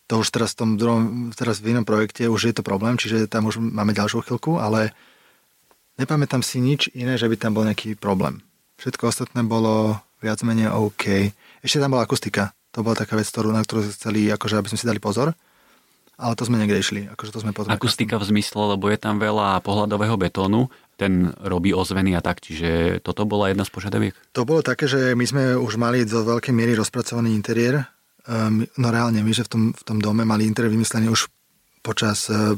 [0.06, 3.26] to už teraz v tom druhom, teraz v inom projekte už je to problém, čiže
[3.26, 4.94] tam už máme ďalšiu chvíľku, ale
[5.98, 8.46] nepamätám si nič iné, že by tam bol nejaký problém.
[8.78, 11.32] Všetko ostatné bolo viac menej OK.
[11.64, 12.54] Ešte tam bola akustika.
[12.76, 15.32] To bola taká vec, ktorú, na ktorú chceli, akože aby sme si dali pozor.
[16.16, 17.02] Ale to sme niekde išli.
[17.12, 21.76] Akože to sme potom Akustika v zmysle, lebo je tam veľa pohľadového betónu, ten robí
[21.76, 24.16] ozveny a tak, čiže toto bola jedna z požiadaviek?
[24.32, 27.84] To bolo také, že my sme už mali do veľkej miery rozpracovaný interiér,
[28.26, 31.30] Ehm, no reálne, my, že v tom, v tom dome mali interiér vymyslený už
[31.86, 32.58] počas ehm,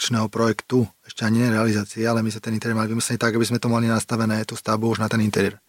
[0.00, 3.60] realizačného projektu, ešte ani realizácie, ale my sa ten interiér mali vymyslený tak, aby sme
[3.60, 5.60] to mali nastavené, tú stavbu už na ten interiér.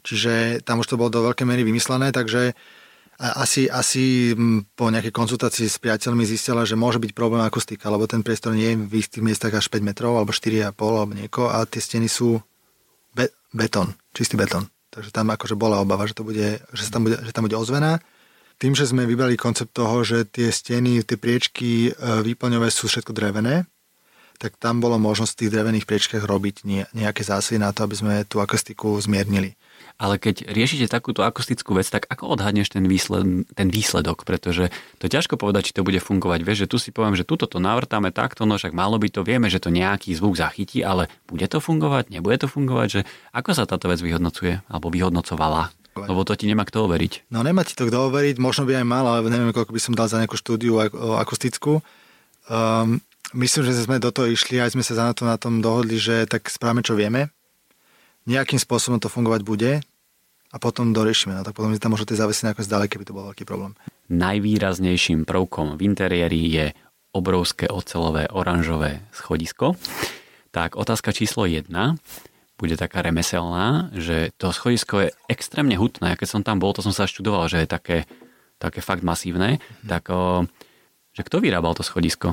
[0.00, 2.56] Čiže tam už to bolo do veľkej miery vymyslené, takže
[3.20, 4.32] asi, asi
[4.72, 8.72] po nejakej konzultácii s priateľmi zistila, že môže byť problém akustika, lebo ten priestor nie
[8.72, 12.40] je v istých miestach až 5 metrov, alebo 4,5, alebo nieko, a tie steny sú
[13.12, 14.72] be- betón, čistý betón.
[14.88, 17.56] Takže tam akože bola obava, že, to bude, že, sa tam bude, že tam bude
[17.56, 18.00] ozvená.
[18.56, 23.12] Tým, že sme vybrali koncept toho, že tie steny, tie priečky e, výplňové sú všetko
[23.12, 23.68] drevené,
[24.36, 28.14] tak tam bolo možnosť v tých drevených priečkách robiť nejaké zásahy na to, aby sme
[28.28, 29.56] tú akustiku zmiernili.
[29.96, 34.28] Ale keď riešite takúto akustickú vec, tak ako odhadneš ten, výsled, ten výsledok?
[34.28, 34.68] Pretože
[35.00, 36.44] to ťažko povedať, či to bude fungovať.
[36.44, 39.24] Vieš, že tu si poviem, že tuto to navrtáme takto, no však malo by to,
[39.24, 43.00] vieme, že to nejaký zvuk zachytí, ale bude to fungovať, nebude to fungovať, že
[43.32, 45.72] ako sa táto vec vyhodnocuje alebo vyhodnocovala?
[46.04, 47.32] Lebo to ti nemá kto overiť.
[47.32, 49.96] No nemá ti to kto overiť, možno by aj mal, ale neviem, koľko by som
[49.96, 50.76] dal za nejakú štúdiu
[51.16, 51.80] akustickú.
[52.52, 53.00] Um,
[53.32, 56.28] myslím, že sme do toho išli, aj sme sa na to na tom dohodli, že
[56.28, 57.32] tak správame, čo vieme
[58.26, 59.72] nejakým spôsobom to fungovať bude
[60.50, 61.38] a potom doriešime.
[61.38, 63.78] No tak potom tam možno tie závesy nejako keby to bol veľký problém.
[64.10, 66.66] Najvýraznejším prvkom v interiéri je
[67.14, 69.78] obrovské ocelové oranžové schodisko.
[70.50, 71.96] Tak otázka číslo jedna
[72.56, 76.16] bude taká remeselná, že to schodisko je extrémne hutné.
[76.16, 77.98] Keď som tam bol, to som sa študoval, že je také,
[78.56, 79.60] také fakt masívne.
[79.60, 79.88] Mm-hmm.
[79.88, 80.48] Tak o,
[81.12, 82.32] že kto vyrábal to schodisko?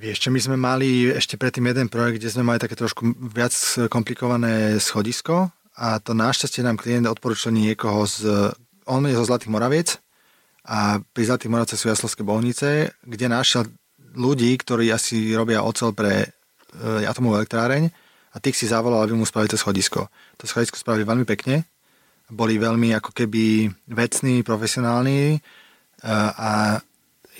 [0.00, 3.52] Vieš čo, my sme mali ešte predtým jeden projekt, kde sme mali také trošku viac
[3.92, 8.48] komplikované schodisko a to našťastie nám klient odporučil niekoho z...
[8.88, 9.88] On je zo Zlatých Moraviec
[10.64, 13.68] a pri Zlatých Moravce sú Jaslovské bolnice, kde našiel
[14.16, 16.28] ľudí, ktorí asi robia ocel pre e,
[17.06, 17.92] atomovú elektráreň
[18.30, 20.06] a tých si zavolal, aby mu spravili to schodisko.
[20.38, 21.66] To schodisko spravili veľmi pekne,
[22.30, 25.38] boli veľmi ako keby vecní, profesionálni e,
[26.34, 26.78] a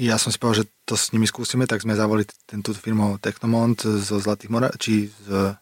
[0.01, 3.77] ja som si povedal, že to s nimi skúsime, tak sme zavolili tento firmu Technomont
[3.79, 5.55] zo Zlatých mora, či z,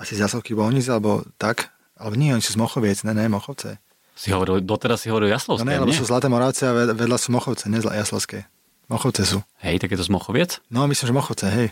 [0.00, 1.70] asi z Jaslovky Bohnic, alebo tak.
[2.00, 3.78] Ale nie, oni sú z Mochoviec, ne, ne, Mochovce.
[4.18, 7.30] Si hovoril, doteraz si hovoril Jaslovské, No ne, lebo sú Zlaté Moravce a vedľa sú
[7.30, 8.48] Mochovce, ne Jaslovské.
[8.88, 9.44] Mochovce sú.
[9.60, 10.64] Hej, tak je to z Mochoviec?
[10.72, 11.68] No, myslím, že Mochovce, hej.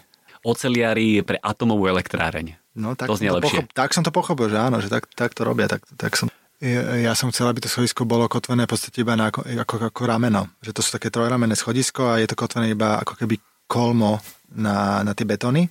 [0.46, 2.54] Oceliari pre atomovú elektráreň.
[2.78, 3.66] No, tak, to znie to lepšie.
[3.66, 5.66] pochop, tak som to pochopil, že áno, že tak, tak to robia.
[5.66, 6.30] Tak, tak som,
[6.62, 10.02] ja, som chcel, aby to schodisko bolo kotvené v podstate iba na, ako, ako, ako
[10.06, 10.46] rameno.
[10.60, 14.22] Že to sú také trojramenné schodisko a je to kotvené iba ako keby kolmo
[14.54, 15.66] na, na tie betóny.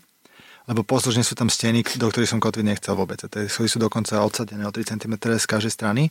[0.66, 3.22] Lebo poslužne sú tam steny, do ktorých som kotviť nechcel vôbec.
[3.22, 6.10] A tie schody sú dokonca odsadené o 3 cm z každej strany.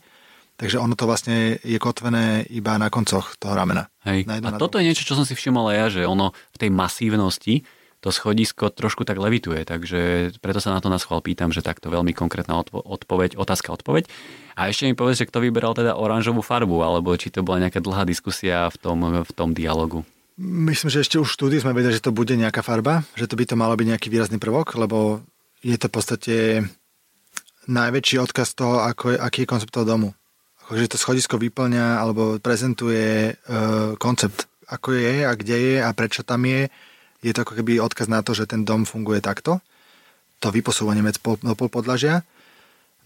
[0.55, 3.91] Takže ono to vlastne je kotvené iba na koncoch toho ramena.
[4.07, 4.31] Hej.
[4.31, 7.67] A toto je niečo, čo som si všimol aj ja, že ono v tej masívnosti
[8.05, 11.89] to schodisko trošku tak levituje, takže preto sa na to na schvál pýtam, že takto
[11.89, 14.13] veľmi konkrétna odpo- odpoveď, otázka, odpoveď.
[14.61, 17.81] A ešte mi povedz, že kto vyberal teda oranžovú farbu, alebo či to bola nejaká
[17.81, 20.05] dlhá diskusia v tom, v tom dialogu.
[20.37, 23.41] Myslím, že ešte už v štúdii sme vedeli, že to bude nejaká farba, že to
[23.41, 25.25] by to malo byť nejaký výrazný prvok, lebo
[25.65, 26.37] je to v podstate
[27.65, 30.13] najväčší odkaz toho, ako je, aký je koncept toho domu.
[30.69, 33.53] Že to schodisko vyplňa alebo prezentuje e,
[33.97, 36.69] koncept, ako je a kde je a prečo tam je.
[37.25, 39.65] Je to ako keby odkaz na to, že ten dom funguje takto.
[40.45, 42.21] To vyposúvanie med pol, pol podlažia.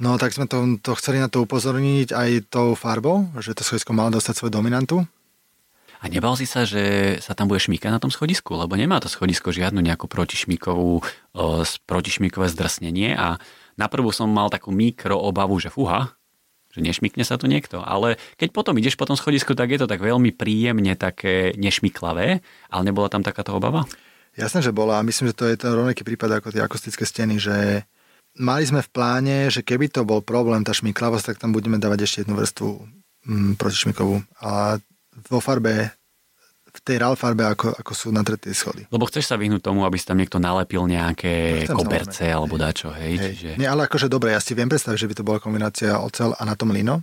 [0.03, 3.95] No tak sme to, to chceli na to upozorniť aj tou farbou, že to schodisko
[3.95, 5.07] malo dostať svoju dominantu.
[5.99, 8.55] A nebal si sa, že sa tam bude šmíkať na tom schodisku?
[8.55, 13.43] Lebo nemá to schodisko žiadnu nejakú protišmíkovú, uh, protišmíkové zdrsnenie a
[13.75, 16.15] naprvu som mal takú mikro obavu, že fúha,
[16.71, 17.83] že nešmikne sa tu niekto.
[17.83, 22.39] Ale keď potom ideš po tom schodisku, tak je to tak veľmi príjemne také nešmiklavé,
[22.71, 23.83] ale nebola tam takáto obava?
[24.39, 25.03] Jasné, že bola.
[25.03, 27.83] Myslím, že to je ten rovnaký prípad ako tie akustické steny, že
[28.39, 32.07] mali sme v pláne, že keby to bol problém, tá šmiklavosť, tak tam budeme dávať
[32.07, 32.69] ešte jednu vrstvu
[33.27, 34.23] mm, protišmikovú.
[34.39, 34.79] A
[35.27, 35.91] vo farbe,
[36.71, 38.87] v tej RAL farbe, ako, ako sú natreté schody.
[38.95, 42.37] Lebo chceš sa vyhnúť tomu, aby si tam niekto nalepil nejaké Chcem, koberce samozrejme.
[42.39, 43.13] alebo dačo, hej?
[43.19, 43.33] Hej.
[43.35, 43.51] Čiže...
[43.59, 46.43] Nie, ale akože dobre, ja si viem predstaviť, že by to bola kombinácia ocel a
[46.47, 47.03] na tom lino,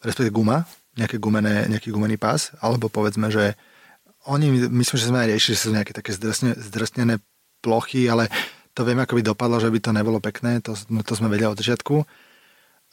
[0.00, 0.64] respektíve guma,
[0.96, 3.52] nejaké gumené, nejaký gumený pás, alebo povedzme, že
[4.30, 7.18] oni, myslím, že sme aj riešili, že sú nejaké také zdrsne, zdrsnené
[7.58, 8.30] plochy, ale
[8.72, 11.58] to vieme, ako by dopadlo, že by to nebolo pekné, to, to sme vedeli od
[11.58, 12.06] začiatku.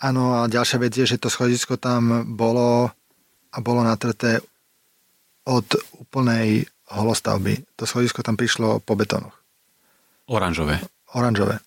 [0.01, 2.89] Áno, a ďalšia vec je, že to schodisko tam bolo
[3.53, 4.41] a bolo natreté
[5.47, 5.65] od
[5.97, 7.65] úplnej holostavby.
[7.79, 9.33] To schodisko tam prišlo po betónoch.
[10.27, 10.83] Oranžové.
[11.15, 11.63] Oranžové.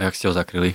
[0.00, 0.72] A jak ste ho zakryli?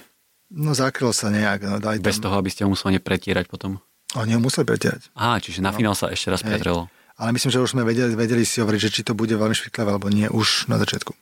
[0.53, 1.65] No zakrylo sa nejak.
[1.65, 3.81] No, Bez tam, toho, aby ste ho museli pretierať potom?
[4.13, 5.09] Oni ho museli pretierať.
[5.17, 6.53] Á, čiže na finál sa ešte raz No.
[6.53, 6.93] Hej.
[7.15, 9.87] Ale myslím, že už sme vedeli, vedeli si hovoriť, že či to bude veľmi šviklavé,
[9.89, 11.15] alebo nie, už na začiatku.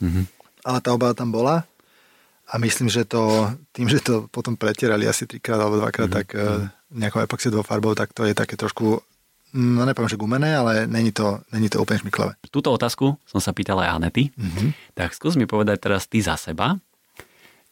[0.00, 0.22] Mhm.
[0.64, 1.68] Ale tá obava tam bola
[2.44, 6.16] a myslím, že to, tým, že to potom pretierali asi trikrát alebo dvakrát, Mhm.
[6.16, 9.00] tak uh, nejakou epoxidovou farbou, tak to je také trošku,
[9.52, 12.32] no nepoviem, že gumené, ale není to, není to úplne šmiklavé.
[12.48, 14.32] Túto otázku som sa pýtal aj Anety.
[14.36, 14.96] Mhm.
[14.96, 16.80] Tak skús mi povedať teraz ty za seba,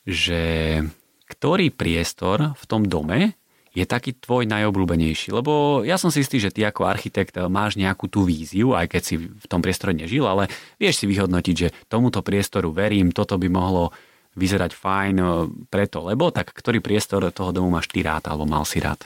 [0.04, 0.82] že
[1.28, 3.32] ktorý priestor v tom dome
[3.72, 5.32] je taký tvoj najobľúbenejší?
[5.32, 9.02] Lebo ja som si istý, že ty ako architekt máš nejakú tú víziu, aj keď
[9.02, 13.48] si v tom priestore nežil, ale vieš si vyhodnotiť, že tomuto priestoru verím, toto by
[13.48, 13.90] mohlo
[14.32, 15.26] vyzerať fajn e,
[15.68, 19.04] preto, lebo tak ktorý priestor toho domu máš ty rád alebo mal si rád?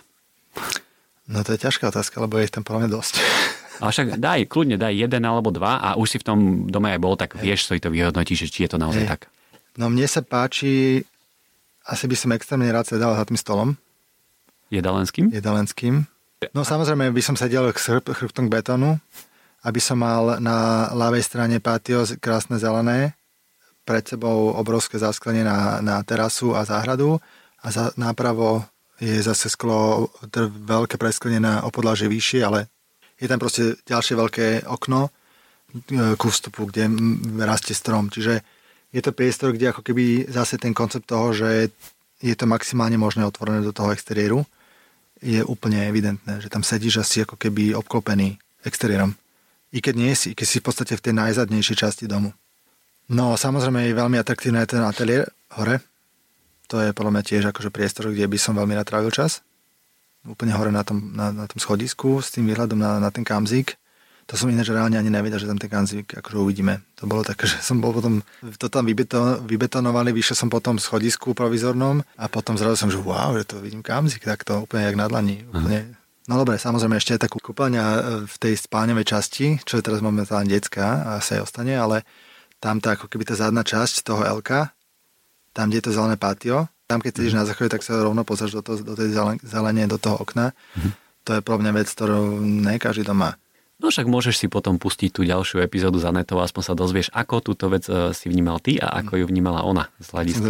[1.26, 3.14] No to je ťažká otázka, lebo je tam podľa mňa dosť.
[3.82, 6.38] Ale však daj, kľudne daj jeden alebo dva a už si v tom
[6.70, 9.10] dome aj bol, tak vieš si to vyhodnotiť, že či je to naozaj Hej.
[9.10, 9.20] tak.
[9.76, 11.04] No mne sa páči,
[11.84, 13.76] asi by som extrémne rád sedel za tým stolom,
[14.76, 15.32] Jedalenským?
[15.32, 16.04] jedalenským.
[16.52, 19.00] No samozrejme by som sedel k chrb, chrbtom k betónu,
[19.64, 23.16] aby som mal na ľavej strane patio krásne zelené,
[23.86, 27.22] pred sebou obrovské zasklenie na, na terasu a záhradu
[27.62, 28.66] a za, napravo
[28.98, 32.66] je zase sklo, teda veľké presklenie na opodlažie vyššie, ale
[33.16, 35.10] je tam proste ďalšie veľké okno e,
[36.18, 36.90] ku vstupu, kde
[37.46, 38.10] rastie strom.
[38.10, 38.42] Čiže
[38.90, 41.70] je to priestor, kde ako keby zase ten koncept toho, že
[42.18, 44.42] je to maximálne možné otvorené do toho exteriéru,
[45.20, 49.16] je úplne evidentné, že tam sedíš asi ako keby obklopený exteriérom.
[49.72, 52.32] I keď nie si, keď si v podstate v tej najzadnejšej časti domu.
[53.06, 55.78] No samozrejme je veľmi atraktívny aj ten ateliér hore.
[56.66, 59.46] To je podľa mňa tiež akože priestor, kde by som veľmi rád trávil čas.
[60.26, 63.78] Úplne hore na tom, na, na tom schodisku s tým výhľadom na, na ten kamzík.
[64.26, 66.82] To som ináč reálne ani nevedel, že tam ten kamzík akože uvidíme.
[66.98, 68.26] To bolo také, že som bol potom,
[68.58, 72.98] to tam vybeto, vybetonovali, vyšiel som po tom schodisku provizornom a potom zrazu som, že
[72.98, 75.46] wow, že to vidím kamzík, tak to úplne jak na dlani.
[75.46, 75.94] Úplne.
[76.26, 80.02] No dobre, samozrejme ešte je takú kúpeľňa e, v tej spálňovej časti, čo je teraz
[80.02, 82.02] momentálne detská a sa aj ostane, ale
[82.58, 84.74] tam tá ako keby tá zadná časť toho LK,
[85.54, 88.58] tam, kde je to zelené patio, tam keď sedíš na záchode, tak sa rovno pozrieš
[88.58, 90.50] do, toho, do tej zelen- zelenie, do toho okna.
[91.26, 93.34] To je pro mňa vec, ktorú ne každý dom má.
[93.76, 97.44] No však môžeš si potom pustiť tú ďalšiu epizódu za netou, aspoň sa dozvieš, ako
[97.44, 100.48] túto vec e, si vnímal ty a ako ju vnímala ona z hľadiska,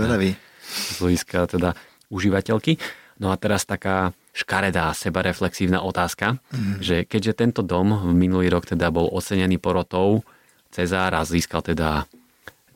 [0.63, 1.75] z hľadiska teda
[2.07, 2.79] užívateľky.
[3.19, 6.85] No a teraz taká škaredá sebareflexívna otázka, mm.
[6.85, 10.23] že keďže tento dom v minulý rok teda bol ocenený porotou
[10.71, 12.05] Cezár a získal teda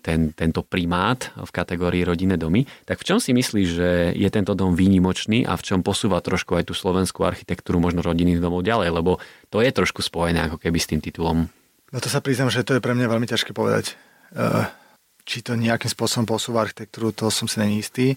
[0.01, 4.57] ten, tento primát v kategórii rodinné domy, tak v čom si myslíš, že je tento
[4.57, 8.91] dom výnimočný a v čom posúva trošku aj tú slovenskú architektúru možno rodinných domov ďalej,
[8.91, 9.21] lebo
[9.53, 11.47] to je trošku spojené ako keby s tým titulom.
[11.93, 13.95] No to sa priznám, že to je pre mňa veľmi ťažké povedať.
[14.33, 14.67] Uh,
[15.29, 18.17] či to nejakým spôsobom posúva architektúru, to som si není istý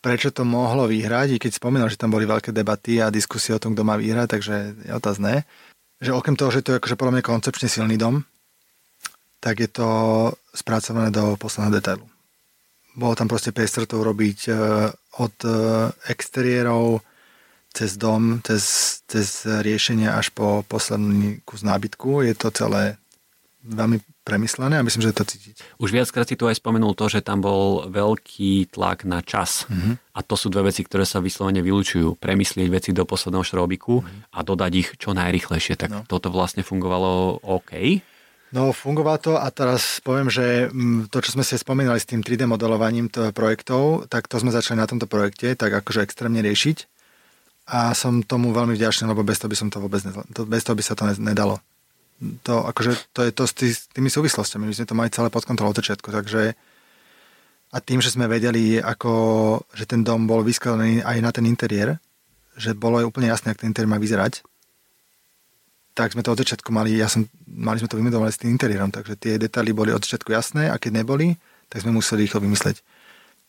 [0.00, 3.60] prečo to mohlo vyhrať, i keď spomínal, že tam boli veľké debaty a diskusie o
[3.62, 4.54] tom, kto má vyhrať, takže
[4.88, 5.44] je otázne.
[6.00, 8.24] Že okrem toho, že to je akože podľa mňa koncepčne silný dom,
[9.44, 9.88] tak je to
[10.54, 12.06] spracované do posledného detailu.
[12.98, 14.52] Bolo tam proste priestor to urobiť e,
[15.22, 15.50] od e,
[16.10, 17.00] exteriérov
[17.70, 18.62] cez dom, cez,
[19.06, 22.26] cez riešenia až po posledný kus nábytku.
[22.26, 22.98] Je to celé
[23.62, 25.54] veľmi premyslené a myslím, že to cítiť.
[25.76, 29.68] Už viackrát si tu aj spomenul to, že tam bol veľký tlak na čas.
[29.68, 29.94] Mm-hmm.
[30.16, 32.16] A to sú dve veci, ktoré sa vyslovene vylúčujú.
[32.16, 34.32] Premyslieť veci do posledného šrobiku mm-hmm.
[34.32, 35.74] a dodať ich čo najrychlejšie.
[35.76, 36.00] Tak no.
[36.08, 38.00] toto vlastne fungovalo OK?
[38.50, 42.18] No, fungovalo to a teraz poviem, že mm, to, čo sme si spomínali s tým
[42.18, 46.90] 3D modelovaním projektov, tak to sme začali na tomto projekte tak akože extrémne riešiť.
[47.70, 50.74] A som tomu veľmi vďačný, lebo bez toho by som to vôbec nedalo, bez toho
[50.74, 51.62] by sa to nedalo
[52.20, 54.68] to, akože, to je to s, tý, s tými súvislostiami.
[54.68, 56.52] My sme to mali celé pod kontrolou začiatku, takže
[57.70, 59.12] a tým, že sme vedeli, ako,
[59.72, 61.96] že ten dom bol vyskladaný aj na ten interiér,
[62.58, 64.42] že bolo aj úplne jasné, ako ten interiér má vyzerať,
[66.00, 68.88] tak sme to od začiatku mali, ja som, mali sme to vymedovali s tým interiérom,
[68.88, 71.36] takže tie detaily boli od začiatku jasné a keď neboli,
[71.68, 72.80] tak sme museli rýchlo vymysleť.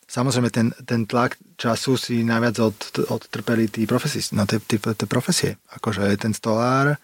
[0.04, 2.76] Samozrejme, ten, ten tlak času si najviac od,
[3.08, 5.56] odtrpeli tí profesie, no, tie, tie, tie profesie.
[5.72, 7.00] Akože ten stolár,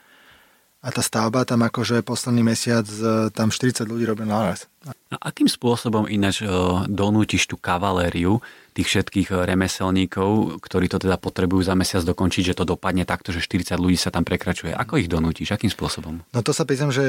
[0.89, 4.65] a tá stavba tam akože posledný mesiac e, tam 40 ľudí robil naraz.
[5.13, 6.49] A akým spôsobom ináč e,
[6.89, 8.41] donútiš tú kavalériu
[8.73, 13.37] tých všetkých e, remeselníkov, ktorí to teda potrebujú za mesiac dokončiť, že to dopadne takto,
[13.37, 14.73] že 40 ľudí sa tam prekračuje.
[14.73, 15.53] Ako ich donútiš?
[15.53, 16.25] Akým spôsobom?
[16.33, 17.05] No to sa pýtam, že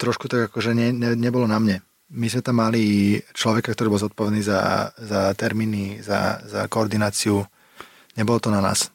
[0.00, 1.84] trošku tak akože ne, ne, nebolo na mne.
[2.16, 7.44] My sme tam mali človeka, ktorý bol zodpovedný za, za termíny, za, za koordináciu.
[8.16, 8.90] Nebolo to na nás.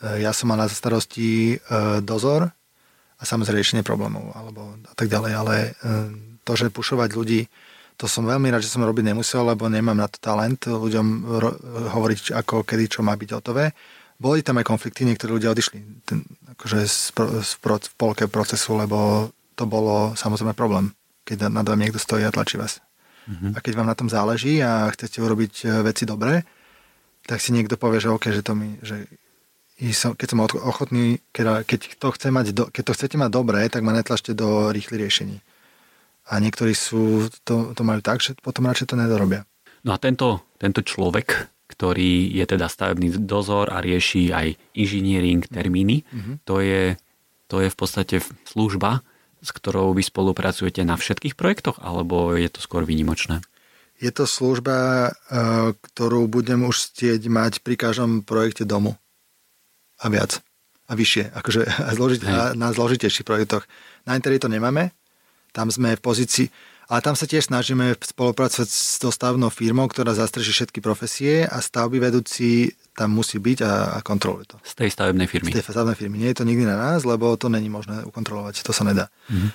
[0.00, 1.56] Ja som mal na starosti
[2.04, 2.52] dozor,
[3.20, 5.70] a samozrejme riešenie problémov alebo a tak ďalej, ale e,
[6.42, 7.46] to, že pušovať ľudí,
[8.00, 11.06] to som veľmi rád, že som robiť nemusel, lebo nemám na to talent ľuďom
[11.36, 11.58] ro-
[11.92, 13.76] hovoriť, ako, kedy, čo má byť hotové.
[14.16, 16.24] Boli tam aj konflikty, niektorí ľudia odišli ten,
[16.56, 17.12] akože z,
[17.44, 20.96] z, v polke procesu, lebo to bolo samozrejme problém,
[21.28, 22.80] keď nad vami niekto stojí a tlačí vás.
[23.28, 23.52] Mm-hmm.
[23.52, 26.48] A keď vám na tom záleží a chcete urobiť e, veci dobre,
[27.28, 29.04] tak si niekto povie, že OK, že to mi, že
[29.96, 33.64] som, keď som ochotný, keď, keď, to chce mať do, keď to chcete mať dobré,
[33.72, 35.40] tak ma netlačte do rýchlych riešení.
[36.28, 39.48] A niektorí sú, to, to majú tak, že potom radšej to nedorobia.
[39.88, 46.04] No a tento, tento človek, ktorý je teda stavebný dozor a rieši aj inžiniering, termíny,
[46.04, 46.44] mm-hmm.
[46.44, 47.00] to, je,
[47.48, 49.00] to je v podstate služba,
[49.40, 53.40] s ktorou vy spolupracujete na všetkých projektoch, alebo je to skôr výnimočné?
[53.96, 59.00] Je to služba, eh, ktorú budem už stieť mať pri každom projekte domu
[60.00, 60.40] a viac
[60.90, 63.62] a vyššie, akože a zložit, a na zložitejších projektoch.
[64.04, 64.90] Na Interi to nemáme,
[65.54, 66.46] tam sme v pozícii,
[66.90, 72.02] ale tam sa tiež snažíme spolupracovať s dostavnou firmou, ktorá zastreží všetky profesie a stavby
[72.02, 74.56] vedúci tam musí byť a, a kontroluje to.
[74.66, 75.54] Z tej stavebnej firmy.
[75.54, 76.16] Z tej stavebnej firmy.
[76.18, 78.66] Nie je to nikdy na nás, lebo to není možné ukontrolovať.
[78.66, 79.06] To sa nedá.
[79.30, 79.50] Mm-hmm.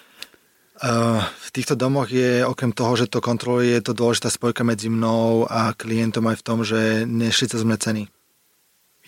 [0.76, 4.88] Uh, v týchto domoch je okrem toho, že to kontroluje, je to dôležitá spojka medzi
[4.88, 8.04] mnou a klientom aj v tom, že nešli cez mňa ceny.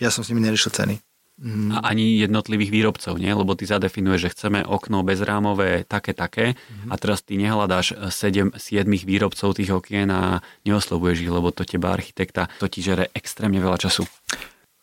[0.00, 1.00] Ja som s nimi neriešil ceny.
[1.38, 1.70] Mm.
[1.70, 3.30] A ani jednotlivých výrobcov, nie?
[3.30, 6.90] Lebo ty zadefinuješ, že chceme okno bezrámové také, také mm.
[6.90, 11.94] a teraz ty nehľadáš 7, 7 výrobcov tých okien a neoslovuješ ich, lebo to teba
[11.94, 14.02] architekta to ti žere extrémne veľa času.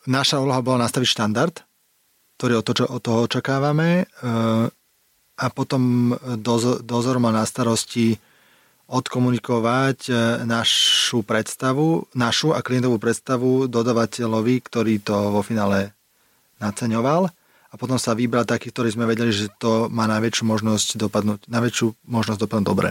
[0.08, 1.60] Naša úloha bola nastaviť štandard,
[2.40, 4.66] ktorý od, to, od toho očakávame eh,
[5.36, 8.16] a potom dozor, dozor má na starosti
[8.88, 10.16] odkomunikovať eh,
[10.48, 15.95] našu predstavu, našu a klientovú predstavu dodavateľovi, ktorý to vo finále
[16.62, 17.28] naceňoval
[17.70, 21.86] a potom sa vybral taký, ktorý sme vedeli, že to má najväčšiu možnosť dopadnúť, najväčšiu
[22.08, 22.90] možnosť dopadnúť dobre.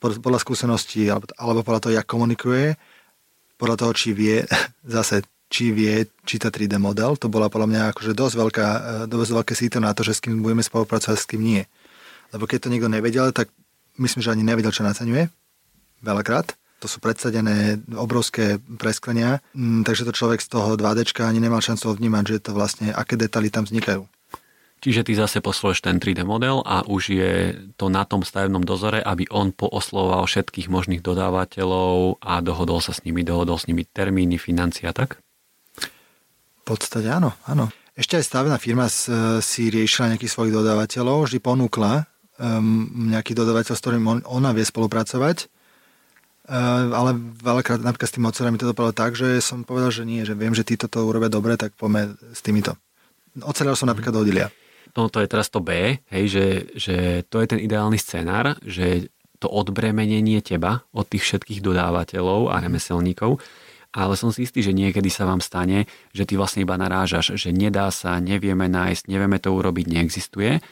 [0.00, 2.76] Podľa skúseností, alebo, alebo podľa toho, jak komunikuje,
[3.60, 4.42] podľa toho, či vie,
[4.96, 8.80] zase, či vie čítať 3D model, to bola podľa mňa akože dosť, veľká, e,
[9.10, 11.62] dosť veľké síto na to, že s kým budeme spolupracovať, s kým nie.
[12.30, 13.50] Lebo keď to niekto nevedel, tak
[13.98, 15.26] myslím, že ani nevedel, čo naceňuje.
[16.00, 16.54] Veľakrát.
[16.80, 21.92] To sú predsadené obrovské presklenia, mm, takže to človek z toho 2D ani nemal šancu
[21.92, 24.08] vnímať, že to vlastne, aké detaily tam vznikajú.
[24.80, 27.32] Čiže ty zase posluješ ten 3D model a už je
[27.76, 33.04] to na tom stavebnom dozore, aby on poosloval všetkých možných dodávateľov a dohodol sa s
[33.04, 35.20] nimi, dohodol s nimi termíny, financia, tak?
[35.76, 37.68] V podstate áno, áno.
[37.92, 42.08] Ešte aj stavebná firma si riešila nejakých svojich dodávateľov, vždy ponúkla
[42.40, 45.44] um, nejaký dodávateľ, s ktorým on, ona vie spolupracovať.
[46.50, 50.26] Uh, ale veľakrát napríklad s tým ocelami to dopadlo tak, že som povedal, že nie,
[50.26, 52.74] že viem, že títo to urobia dobre, tak poďme s týmito.
[53.38, 54.50] Oceľov som napríklad dodilia
[54.96, 56.96] no to je teraz to B, hej, že, že
[57.30, 63.40] to je ten ideálny scenár, že to odbremenenie teba od tých všetkých dodávateľov a remeselníkov,
[63.90, 67.50] ale som si istý, že niekedy sa vám stane, že ty vlastne iba narážaš, že
[67.50, 70.62] nedá sa, nevieme nájsť, nevieme to urobiť, neexistuje,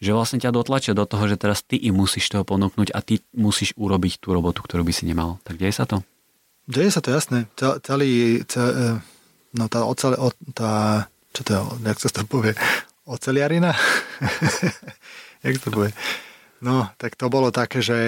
[0.00, 3.24] že vlastne ťa dotlačia do toho, že teraz ty im musíš toho ponúknuť a ty
[3.32, 5.40] musíš urobiť tú robotu, ktorú by si nemal.
[5.46, 6.04] Tak deje sa to?
[6.68, 7.48] Deje sa to, jasné.
[7.56, 9.00] Celý, celý
[9.56, 10.12] no tá, ocel,
[10.52, 12.52] tá, čo to je, jak sa to povie,
[13.06, 13.70] Oceliarina?
[15.46, 15.94] Jak to bude?
[16.58, 17.98] No, tak to bolo také, že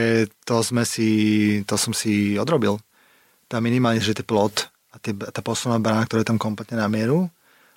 [0.43, 2.82] to sme si, to som si odrobil.
[3.47, 6.91] Tá minimálne, že ten plot a tie, tá posledná brána, ktorá je tam kompletne na
[6.91, 7.30] mieru,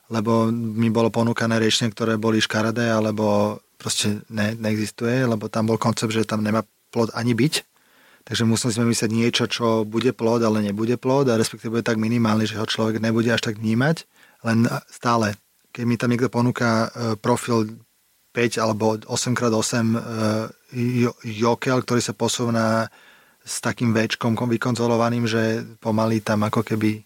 [0.10, 5.82] lebo mi bolo ponúkané riešenie, ktoré boli škaredé, alebo proste ne, neexistuje, lebo tam bol
[5.82, 6.62] koncept, že tam nemá
[6.94, 7.66] plot ani byť.
[8.22, 11.98] Takže museli sme myslieť niečo, čo bude plod, ale nebude plod a respektíve bude tak
[11.98, 14.06] minimálny, že ho človek nebude až tak vnímať,
[14.46, 15.34] len stále
[15.72, 17.80] keď mi tam niekto ponúka e, profil
[18.36, 20.00] 5 alebo 8x8 e,
[21.40, 22.88] jokel, ktorý sa posúva
[23.42, 27.02] s takým väčkom vykonzolovaným, že pomaly tam ako keby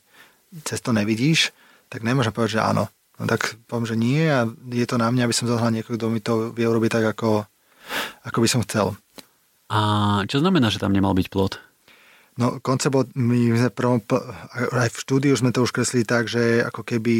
[0.65, 1.55] cez to nevidíš,
[1.87, 2.85] tak nemôžem povedať, že áno.
[3.15, 6.11] No tak poviem, že nie a je to na mňa, aby som zohľal niekoho, kto
[6.11, 7.47] mi to vie urobiť tak, ako,
[8.27, 8.99] ako by som chcel.
[9.71, 9.79] A
[10.27, 11.63] čo znamená, že tam nemal byť plot?
[12.35, 14.03] No, koncept bol, my sme prvom,
[14.75, 17.15] aj v štúdiu sme to už kreslili tak, že ako keby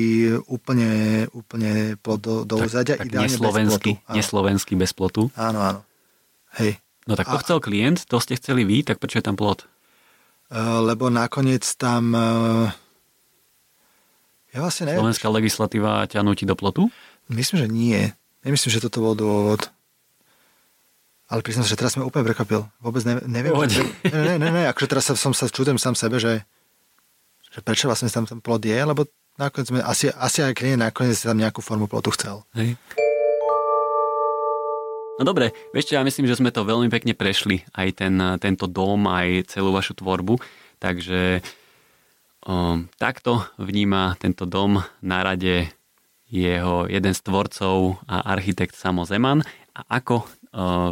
[0.51, 4.15] úplne, úplne plot do, do tak, uzadia, tak ideálne neslovenský, bez plotu.
[4.19, 5.23] Neslovenský bez plotu?
[5.39, 5.79] Áno, áno.
[6.59, 6.83] Hej.
[7.07, 9.63] No tak to a, chcel klient, to ste chceli vy, tak prečo je tam plot?
[10.51, 12.11] Uh, lebo nakoniec tam...
[14.55, 15.03] Ja vlastne neviem.
[15.03, 16.87] Slovenská legislatíva ťa nutí do plotu?
[17.27, 18.01] Myslím, že nie.
[18.47, 19.67] Nemyslím, že toto bol dôvod.
[21.27, 22.63] Ale priznám sa, že teraz sme úplne prekvapil.
[22.79, 23.51] Vôbec ne, neviem.
[23.51, 23.83] Že,
[24.15, 26.47] ne, ne, ne, ne, akože teraz som sa čudujem sám sebe, že,
[27.51, 29.03] že prečo vlastne tam ten plod je, lebo
[29.35, 32.47] nakoniec sme, asi, asi aj klient nakoniec tam nejakú formu plotu chcel.
[32.55, 32.79] Hej.
[35.19, 39.07] No dobre, vieš ja myslím, že sme to veľmi pekne prešli, aj ten, tento dom,
[39.07, 40.39] aj celú vašu tvorbu,
[40.79, 41.39] takže
[43.01, 45.73] takto vníma tento dom na rade
[46.29, 49.41] jeho jeden z tvorcov a architekt Samo Zeman
[49.73, 50.25] a ako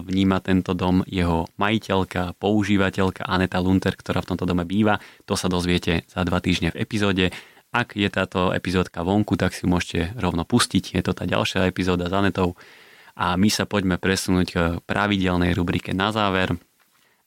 [0.04, 5.00] vníma tento dom jeho majiteľka, používateľka Aneta Lunter, ktorá v tomto dome býva.
[5.24, 7.32] To sa dozviete za dva týždne v epizóde.
[7.72, 11.00] Ak je táto epizódka vonku, tak si môžete rovno pustiť.
[11.00, 12.60] Je to tá ďalšia epizóda s Anetou.
[13.16, 16.60] A my sa poďme presunúť k pravidelnej rubrike na záver.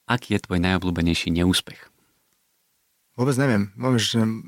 [0.04, 1.95] Aký je tvoj najobľúbenejší neúspech?
[3.16, 3.72] Vôbec neviem.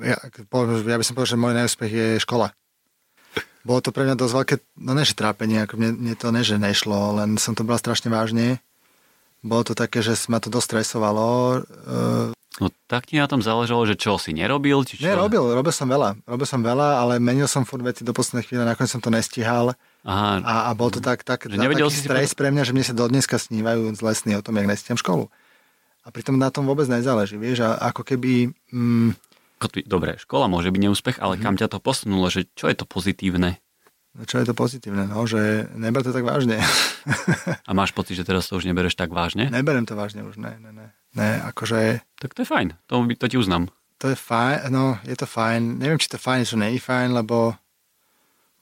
[0.04, 2.52] Ja, ja by som povedal, že môj neúspech je škola
[3.68, 7.20] bolo to pre mňa dosť veľké, no než trápenie, ako mne, mne to neže nešlo,
[7.20, 8.64] len som to bral strašne vážne.
[9.44, 11.62] Bolo to také, že ma to dosť stresovalo.
[12.58, 14.82] No tak ti na tom záležalo, že čo si nerobil?
[14.82, 15.06] Či čo?
[15.06, 16.18] Nie, robil, robil som veľa.
[16.26, 19.78] Robil som veľa, ale menil som furt veci do poslednej chvíle, nakoniec som to nestihal.
[20.02, 20.42] Aha.
[20.42, 22.94] A, a bol to tak, tak, že taký si stres pre mňa, že mne sa
[22.98, 25.30] do dneska snívajú z lesný o tom, jak nestiam školu.
[26.04, 28.52] A pritom na tom vôbec nezáleží, vieš, a ako keby...
[28.70, 29.18] Mm,
[29.90, 31.44] Dobre, škola môže byť neúspech, ale mm-hmm.
[31.44, 33.58] kam ťa to posunulo, že čo je to pozitívne?
[34.18, 35.06] No čo je to pozitívne?
[35.06, 36.58] No, že neber to tak vážne.
[37.68, 39.46] A máš pocit, že teraz to už nebereš tak vážne?
[39.50, 40.86] Neberem to vážne už, ne, ne, ne.
[41.14, 42.02] ne akože...
[42.18, 43.70] Tak to je fajn, to, to ti uznám.
[43.98, 45.82] To je fajn, no je to fajn.
[45.82, 47.58] Neviem, či to fajn, čo nie je fajn, lebo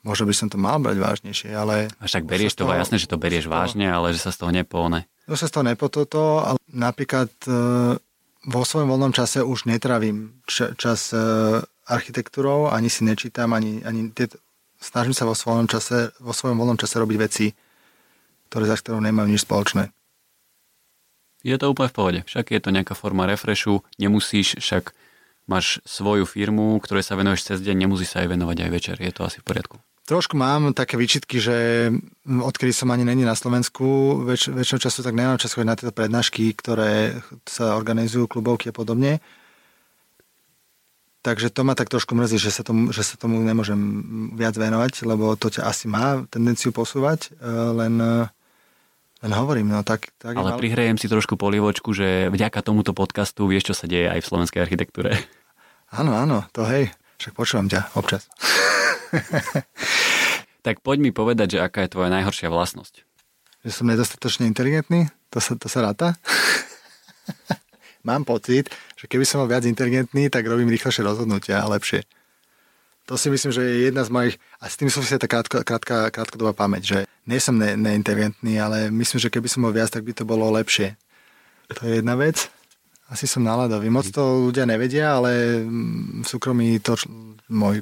[0.05, 1.89] možno by som to mal brať vážnejšie, ale...
[2.01, 4.53] A však berieš to, toho, jasné, že to berieš vážne, ale že sa z toho
[4.53, 5.09] nepone.
[5.27, 7.99] To sa z toho nepototo, ale napríklad uh,
[8.47, 10.39] vo svojom voľnom čase už netravím
[10.79, 14.31] čas uh, architektúrou, ani si nečítam, ani, ani tie,
[14.79, 17.51] snažím sa vo svojom čase, vo svojom voľnom čase robiť veci,
[18.47, 19.91] ktoré za ktorou nemajú nič spoločné.
[21.43, 22.19] Je to úplne v pohode.
[22.27, 24.91] Však je to nejaká forma refreshu, nemusíš, však
[25.47, 28.95] máš svoju firmu, ktorej sa venuješ cez deň, nemusíš sa aj venovať aj večer.
[28.99, 29.79] Je to asi v poriadku.
[30.07, 31.91] Trošku mám také výčitky, že
[32.23, 35.91] odkedy som ani není na Slovensku, väč, väčšinou času tak nemám čas chodiť na tieto
[35.91, 39.19] prednášky, ktoré sa organizujú, klubovky a podobne.
[41.27, 43.75] Takže to ma tak trošku mrzí, že sa, tomu, že sa tomu nemôžem
[44.31, 48.31] viac venovať, lebo to ťa asi má tendenciu posúvať, e, len, e,
[49.27, 49.75] len hovorím.
[49.75, 50.59] No, tak, tak Ale mal...
[50.63, 54.63] prihrejem si trošku polievočku, že vďaka tomuto podcastu vieš, čo sa deje aj v slovenskej
[54.63, 55.19] architektúre.
[55.91, 58.29] Áno, áno, to hej, však počúvam ťa občas.
[60.67, 63.07] Tak poď mi povedať, že aká je tvoja najhoršia vlastnosť.
[63.63, 65.07] Že som nedostatočne inteligentný?
[65.31, 66.19] To sa, to sa ráta?
[68.07, 68.67] Mám pocit,
[68.99, 72.03] že keby som bol viac inteligentný, tak robím rýchlejšie rozhodnutia a lepšie.
[73.07, 76.11] To si myslím, že je jedna z mojich, a s tým súvisí tá krátko, krátka,
[76.11, 80.03] krátkodobá pamäť, že nie som ne, neinteligentný, ale myslím, že keby som bol viac, tak
[80.03, 80.99] by to bolo lepšie.
[81.71, 82.51] To je jedna vec.
[83.07, 83.87] Asi som náladový.
[83.87, 86.99] Moc to ľudia nevedia, ale v súkromí to
[87.47, 87.79] môj,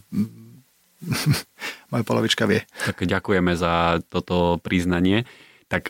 [1.91, 2.61] môj polovička vie.
[2.85, 5.25] Tak ďakujeme za toto priznanie.
[5.65, 5.89] Tak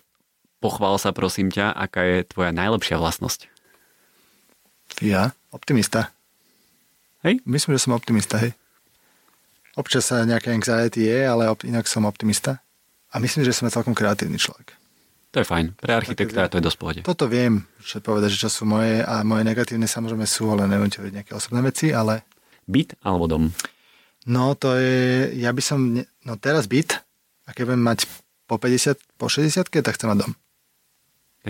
[0.63, 3.51] pochvál sa prosím ťa, aká je tvoja najlepšia vlastnosť?
[5.03, 5.35] Ja?
[5.51, 6.15] Optimista.
[7.27, 7.43] Hej?
[7.43, 8.55] Myslím, že som optimista, hej.
[9.75, 12.63] Občas sa nejaké anxiety je, ale inak som optimista.
[13.11, 14.74] A myslím, že som celkom kreatívny človek.
[15.35, 15.75] To je fajn.
[15.75, 16.99] Pre architekta to je dosť pohode.
[17.03, 20.87] Toto viem, čo povedať, že čo sú moje a moje negatívne samozrejme sú, ale neviem
[20.87, 22.23] ti nejaké osobné veci, ale...
[22.63, 23.43] Byt alebo dom?
[24.31, 27.03] No to je, ja by som, no teraz byt
[27.43, 28.07] a keď budem mať
[28.47, 30.31] po 50, po 60 tak chcem mať dom.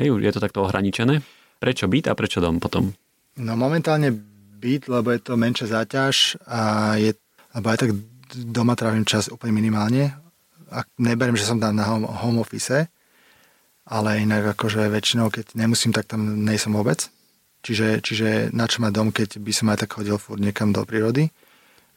[0.02, 1.22] Hej, je to takto ohraničené?
[1.62, 2.90] Prečo byt a prečo dom potom?
[3.38, 4.10] No momentálne
[4.58, 6.60] byt, lebo je to menšia záťaž a
[6.98, 7.14] je,
[7.54, 7.94] lebo aj tak
[8.34, 10.10] doma trávim čas úplne minimálne.
[10.74, 12.90] A neberiem, že som tam na home, home office,
[13.86, 17.08] ale inak akože väčšinou, keď nemusím, tak tam nejsem vôbec.
[17.66, 20.86] Čiže, čiže na čo má dom, keď by som aj tak chodil furt niekam do
[20.86, 21.34] prírody.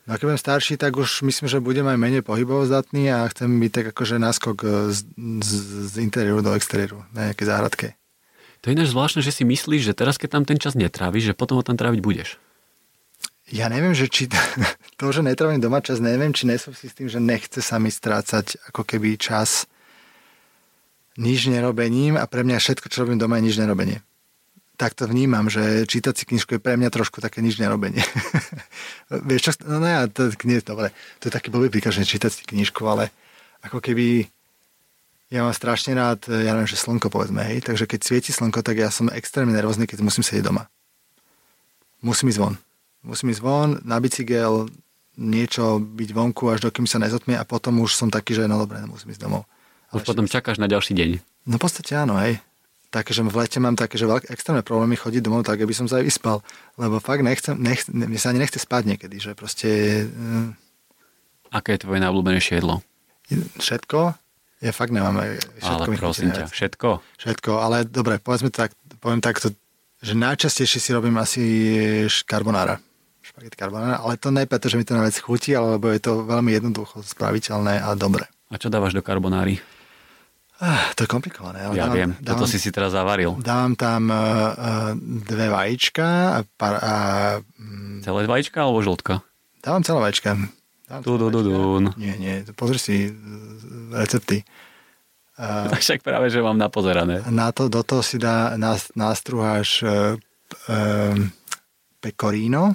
[0.08, 3.28] No a keď budem starší, tak už myslím, že budem aj menej pohybovo zdatný a
[3.28, 4.56] chcem byť tak akože náskok
[4.88, 5.04] z,
[5.44, 5.52] z,
[5.92, 7.92] z interiéru do exteriéru, na nejaké záhradke.
[8.64, 11.36] To je ináč zvláštne, že si myslíš, že teraz, keď tam ten čas netráviš, že
[11.36, 12.40] potom ho tam tráviť budeš.
[13.48, 14.28] Ja neviem, že či
[15.00, 18.60] to, že netrávim doma čas, neviem, či nesúvisí s tým, že nechce sa mi strácať
[18.72, 19.68] ako keby čas
[21.18, 23.98] nič nerobením a pre mňa všetko, čo robím doma, je nič nerobenie.
[24.78, 27.98] Tak to vnímam, že čítať si knižku je pre mňa trošku také nič nerobenie.
[29.28, 29.50] Vieš čo?
[29.66, 32.86] No, no ja, to nie, dobre, to je taký blbý príklad, že čítať si knižku,
[32.86, 33.10] ale
[33.66, 34.30] ako keby
[35.34, 38.78] ja mám strašne rád, ja neviem, že slnko povedzme, hej, takže keď svieti slnko, tak
[38.78, 40.70] ja som extrémne nervózny, keď musím sedieť doma.
[42.00, 42.54] Musím ísť von.
[43.02, 44.70] Musím ísť von, na bicykel,
[45.18, 48.78] niečo byť vonku, až dokým sa nezotmie a potom už som taký, že no dobre,
[48.86, 49.44] musím ísť domov.
[49.92, 51.10] Už potom čakáš na ďalší deň.
[51.48, 52.42] No v podstate áno, hej.
[52.88, 56.00] Takže v lete mám také, že veľké extrémne problémy chodiť domov tak, aby som sa
[56.00, 56.40] aj vyspal.
[56.80, 59.68] Lebo fakt nechcem, nech, mne sa ani nechce spať niekedy, že proste...
[60.08, 60.56] Uh,
[61.52, 62.80] Aké je tvoje najobľúbenejšie jedlo?
[63.60, 64.16] Všetko?
[64.64, 65.20] Ja fakt nemám.
[65.60, 66.88] Všetko ale prosím ťa, všetko?
[67.20, 68.72] Všetko, ale dobre, povedzme tak,
[69.04, 69.52] poviem takto,
[70.00, 71.44] že najčastejšie si robím asi
[72.24, 72.80] carbonara.
[73.20, 76.24] Špagety carbonara, ale to nie preto, že mi to na vec chutí, alebo je to
[76.24, 78.24] veľmi jednoducho spraviteľné a dobre.
[78.48, 79.60] A čo dávaš do carbonári?
[80.58, 81.62] Ah, to je komplikované.
[81.62, 83.38] Ale ja dávam, viem, dávam, toto si si teraz zavaril.
[83.38, 86.06] Dávam tam uh, dve vajíčka.
[86.34, 86.94] A, par, a,
[87.62, 89.22] um, celé vajíčka alebo žltka?
[89.62, 90.34] Dávam celé vajíčka.
[90.90, 91.56] Dávam tu, du, du, du.
[91.94, 92.96] Nie, nie, pozri si
[93.94, 94.42] recepty.
[95.38, 97.22] Uh, Však práve, že mám napozerané.
[97.30, 100.18] Na to, do toho si dá, nás, nástruháš uh,
[102.02, 102.74] pecorino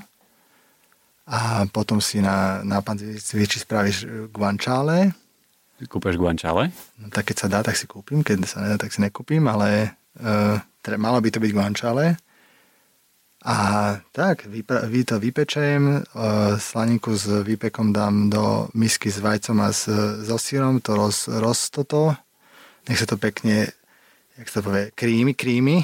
[1.27, 5.15] a potom si na, na panziviči spravíš guanciale
[5.81, 6.69] Kúpeš guančale?
[7.01, 9.97] No, tak keď sa dá, tak si kúpim, keď sa nedá, tak si nekúpim, ale
[10.21, 12.15] uh, teda malo by to byť guančale.
[13.43, 13.55] A
[14.15, 19.73] tak, vype, vy to vypečem, uh, slaninku s výpekom dám do misky s vajcom a
[19.73, 19.89] s,
[20.23, 22.15] so sírom, to roz, roz toto,
[22.87, 23.67] nech sa to pekne,
[24.39, 25.83] jak sa to povie, krímy, krímy.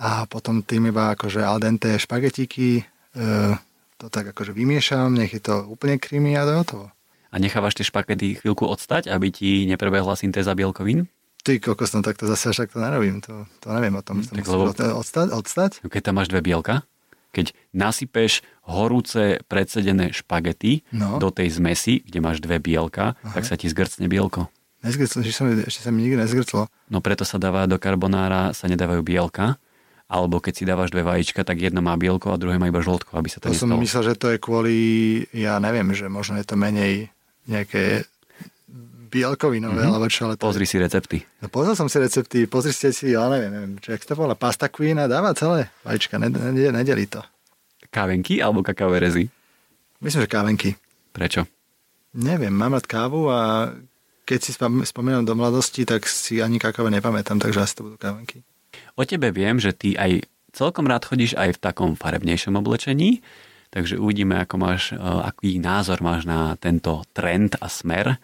[0.00, 2.84] A potom tým iba akože al dente špagetíky,
[3.18, 3.56] uh,
[3.98, 6.86] to tak akože vymiešam, nech je to úplne krímy a to je hotovo
[7.30, 11.06] a nechávaš tie špagety chvíľku odstať, aby ti neprebehla syntéza bielkovín?
[11.40, 14.20] Ty kokos, no tak to zase však to nerobím, to, to neviem o tom.
[14.20, 14.74] Tak lebo...
[14.74, 15.70] odstať, odstať?
[15.80, 16.84] No keď tam máš dve bielka,
[17.32, 21.16] keď nasypeš horúce predsedené špagety no.
[21.16, 23.32] do tej zmesi, kde máš dve bielka, Aha.
[23.38, 24.50] tak sa ti zgrcne bielko.
[24.80, 26.66] Nezgrclo, ešte sa mi, ešte sa mi nikdy nezgrclo.
[26.88, 29.60] No preto sa dáva do karbonára, sa nedávajú bielka,
[30.10, 33.14] alebo keď si dávaš dve vajíčka, tak jedno má bielko a druhé má iba žltko,
[33.14, 33.76] aby sa to To nestalo.
[33.76, 34.76] som myslel, že to je kvôli,
[35.30, 37.12] ja neviem, že možno je to menej
[37.48, 38.04] nejaké
[39.10, 39.96] bielkovinové, mm-hmm.
[39.96, 40.30] alebo čo.
[40.30, 40.46] Ale to...
[40.46, 41.18] Pozri si recepty.
[41.42, 44.70] No pozrel som si recepty, pozri ste si, ja neviem, čo, jak to bola, pasta
[44.70, 47.20] queen a dáva celé vajíčka, nedelí to.
[47.90, 49.26] Kávenky alebo kakaové rezy?
[49.98, 50.70] Myslím, že kávenky.
[51.10, 51.42] Prečo?
[52.14, 53.74] Neviem, mám rád kávu a
[54.22, 54.54] keď si
[54.86, 58.46] spomínam do mladosti, tak si ani kakave nepamätám, takže asi to budú kávenky.
[58.94, 60.22] O tebe viem, že ty aj
[60.54, 63.26] celkom rád chodíš aj v takom farebnejšom oblečení,
[63.70, 68.18] Takže uvidíme, ako máš, e, aký názor máš na tento trend a smer.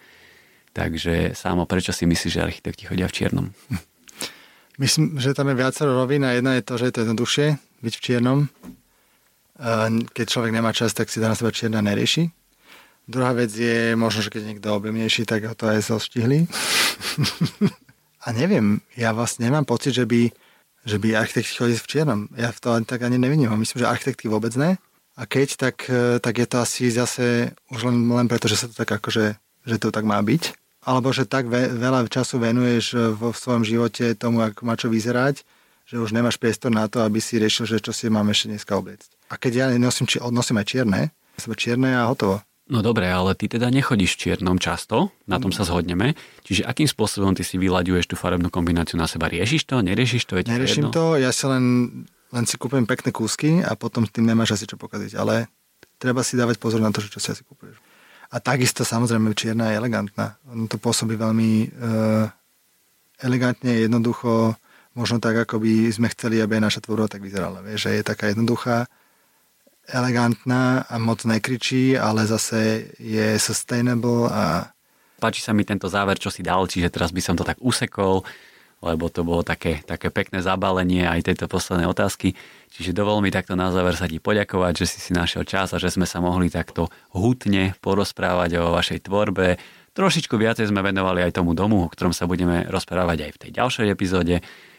[0.75, 3.47] Takže sámo, prečo si myslíš, že architekti chodia v čiernom?
[4.83, 7.47] Myslím, že tam je viacero rovín a jedna je to, že je to jednoduchšie
[7.81, 8.39] byť v čiernom.
[8.43, 8.47] E,
[10.11, 12.27] keď človek nemá čas, tak si dá na seba čierna nerieši.
[13.07, 16.43] Druhá vec je, možno, že keď je niekto objemnejší, tak ho to aj zoštihli.
[18.25, 20.27] a neviem, ja vlastne nemám pocit, že by,
[20.83, 22.21] že by architekti chodili v čiernom.
[22.35, 23.55] Ja v to tak ani nevidím.
[23.55, 24.75] Myslím, že architekti vôbec ne.
[25.17, 28.69] A keď, tak, e, tak je to asi zase už len, len preto, že sa
[28.69, 29.33] to tak akože,
[29.65, 30.53] že to tak má byť.
[30.85, 34.77] Alebo že tak ve, veľa času venuješ e, vo v svojom živote tomu, ako má
[34.77, 35.41] čo vyzerať,
[35.89, 38.77] že už nemáš priestor na to, aby si riešil, že čo si mám ešte dneska
[38.77, 39.09] obliecť.
[39.33, 41.01] A keď ja nosím, či, nosím aj čierne,
[41.35, 42.45] čierne a hotovo.
[42.67, 46.19] No dobre, ale ty teda nechodíš v čiernom často, na tom sa zhodneme.
[46.43, 49.31] Čiže akým spôsobom ty si vyľaďuješ tú farebnú kombináciu na seba?
[49.31, 50.35] Riešiš to, neriešiš to?
[50.35, 51.63] Je Neriešim to, ja si len,
[52.33, 55.15] len si kúpujem pekné kúsky a potom s tým nemáš asi čo pokaziť.
[55.15, 55.47] Ale
[55.97, 57.79] treba si dávať pozor na to, čo si asi kúpuješ.
[58.27, 60.35] A takisto samozrejme čierna je elegantná.
[60.51, 62.27] Ono to pôsobí veľmi uh,
[63.23, 64.59] elegantne, jednoducho,
[64.97, 67.63] možno tak, ako by sme chceli, aby aj naša tvorba tak vyzerala.
[67.63, 68.91] Vieš, že je taká jednoduchá,
[69.87, 74.75] elegantná a moc nekričí, ale zase je sustainable a...
[75.17, 78.27] Páči sa mi tento záver, čo si dal, čiže teraz by som to tak usekol,
[78.81, 82.37] lebo to bolo také, také pekné zabalenie aj tejto poslednej otázky.
[82.69, 85.81] Čiže dovol mi takto na záver sa ti poďakovať, že si si našiel čas a
[85.81, 89.57] že sme sa mohli takto hutne porozprávať o vašej tvorbe.
[89.97, 93.51] Trošičku viacej sme venovali aj tomu domu, o ktorom sa budeme rozprávať aj v tej
[93.57, 94.37] ďalšej epizóde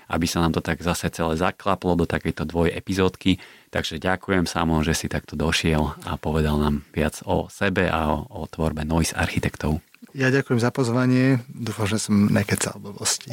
[0.09, 3.37] aby sa nám to tak zase celé zaklaplo do takejto dvoj epizódky.
[3.69, 8.25] Takže ďakujem Samo, že si takto došiel a povedal nám viac o sebe a o,
[8.25, 9.85] o tvorbe Noise architektov.
[10.17, 11.45] Ja ďakujem za pozvanie.
[11.53, 13.29] Dúfam, že som nekecal blbosti.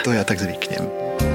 [0.00, 1.25] to ja tak zvyknem.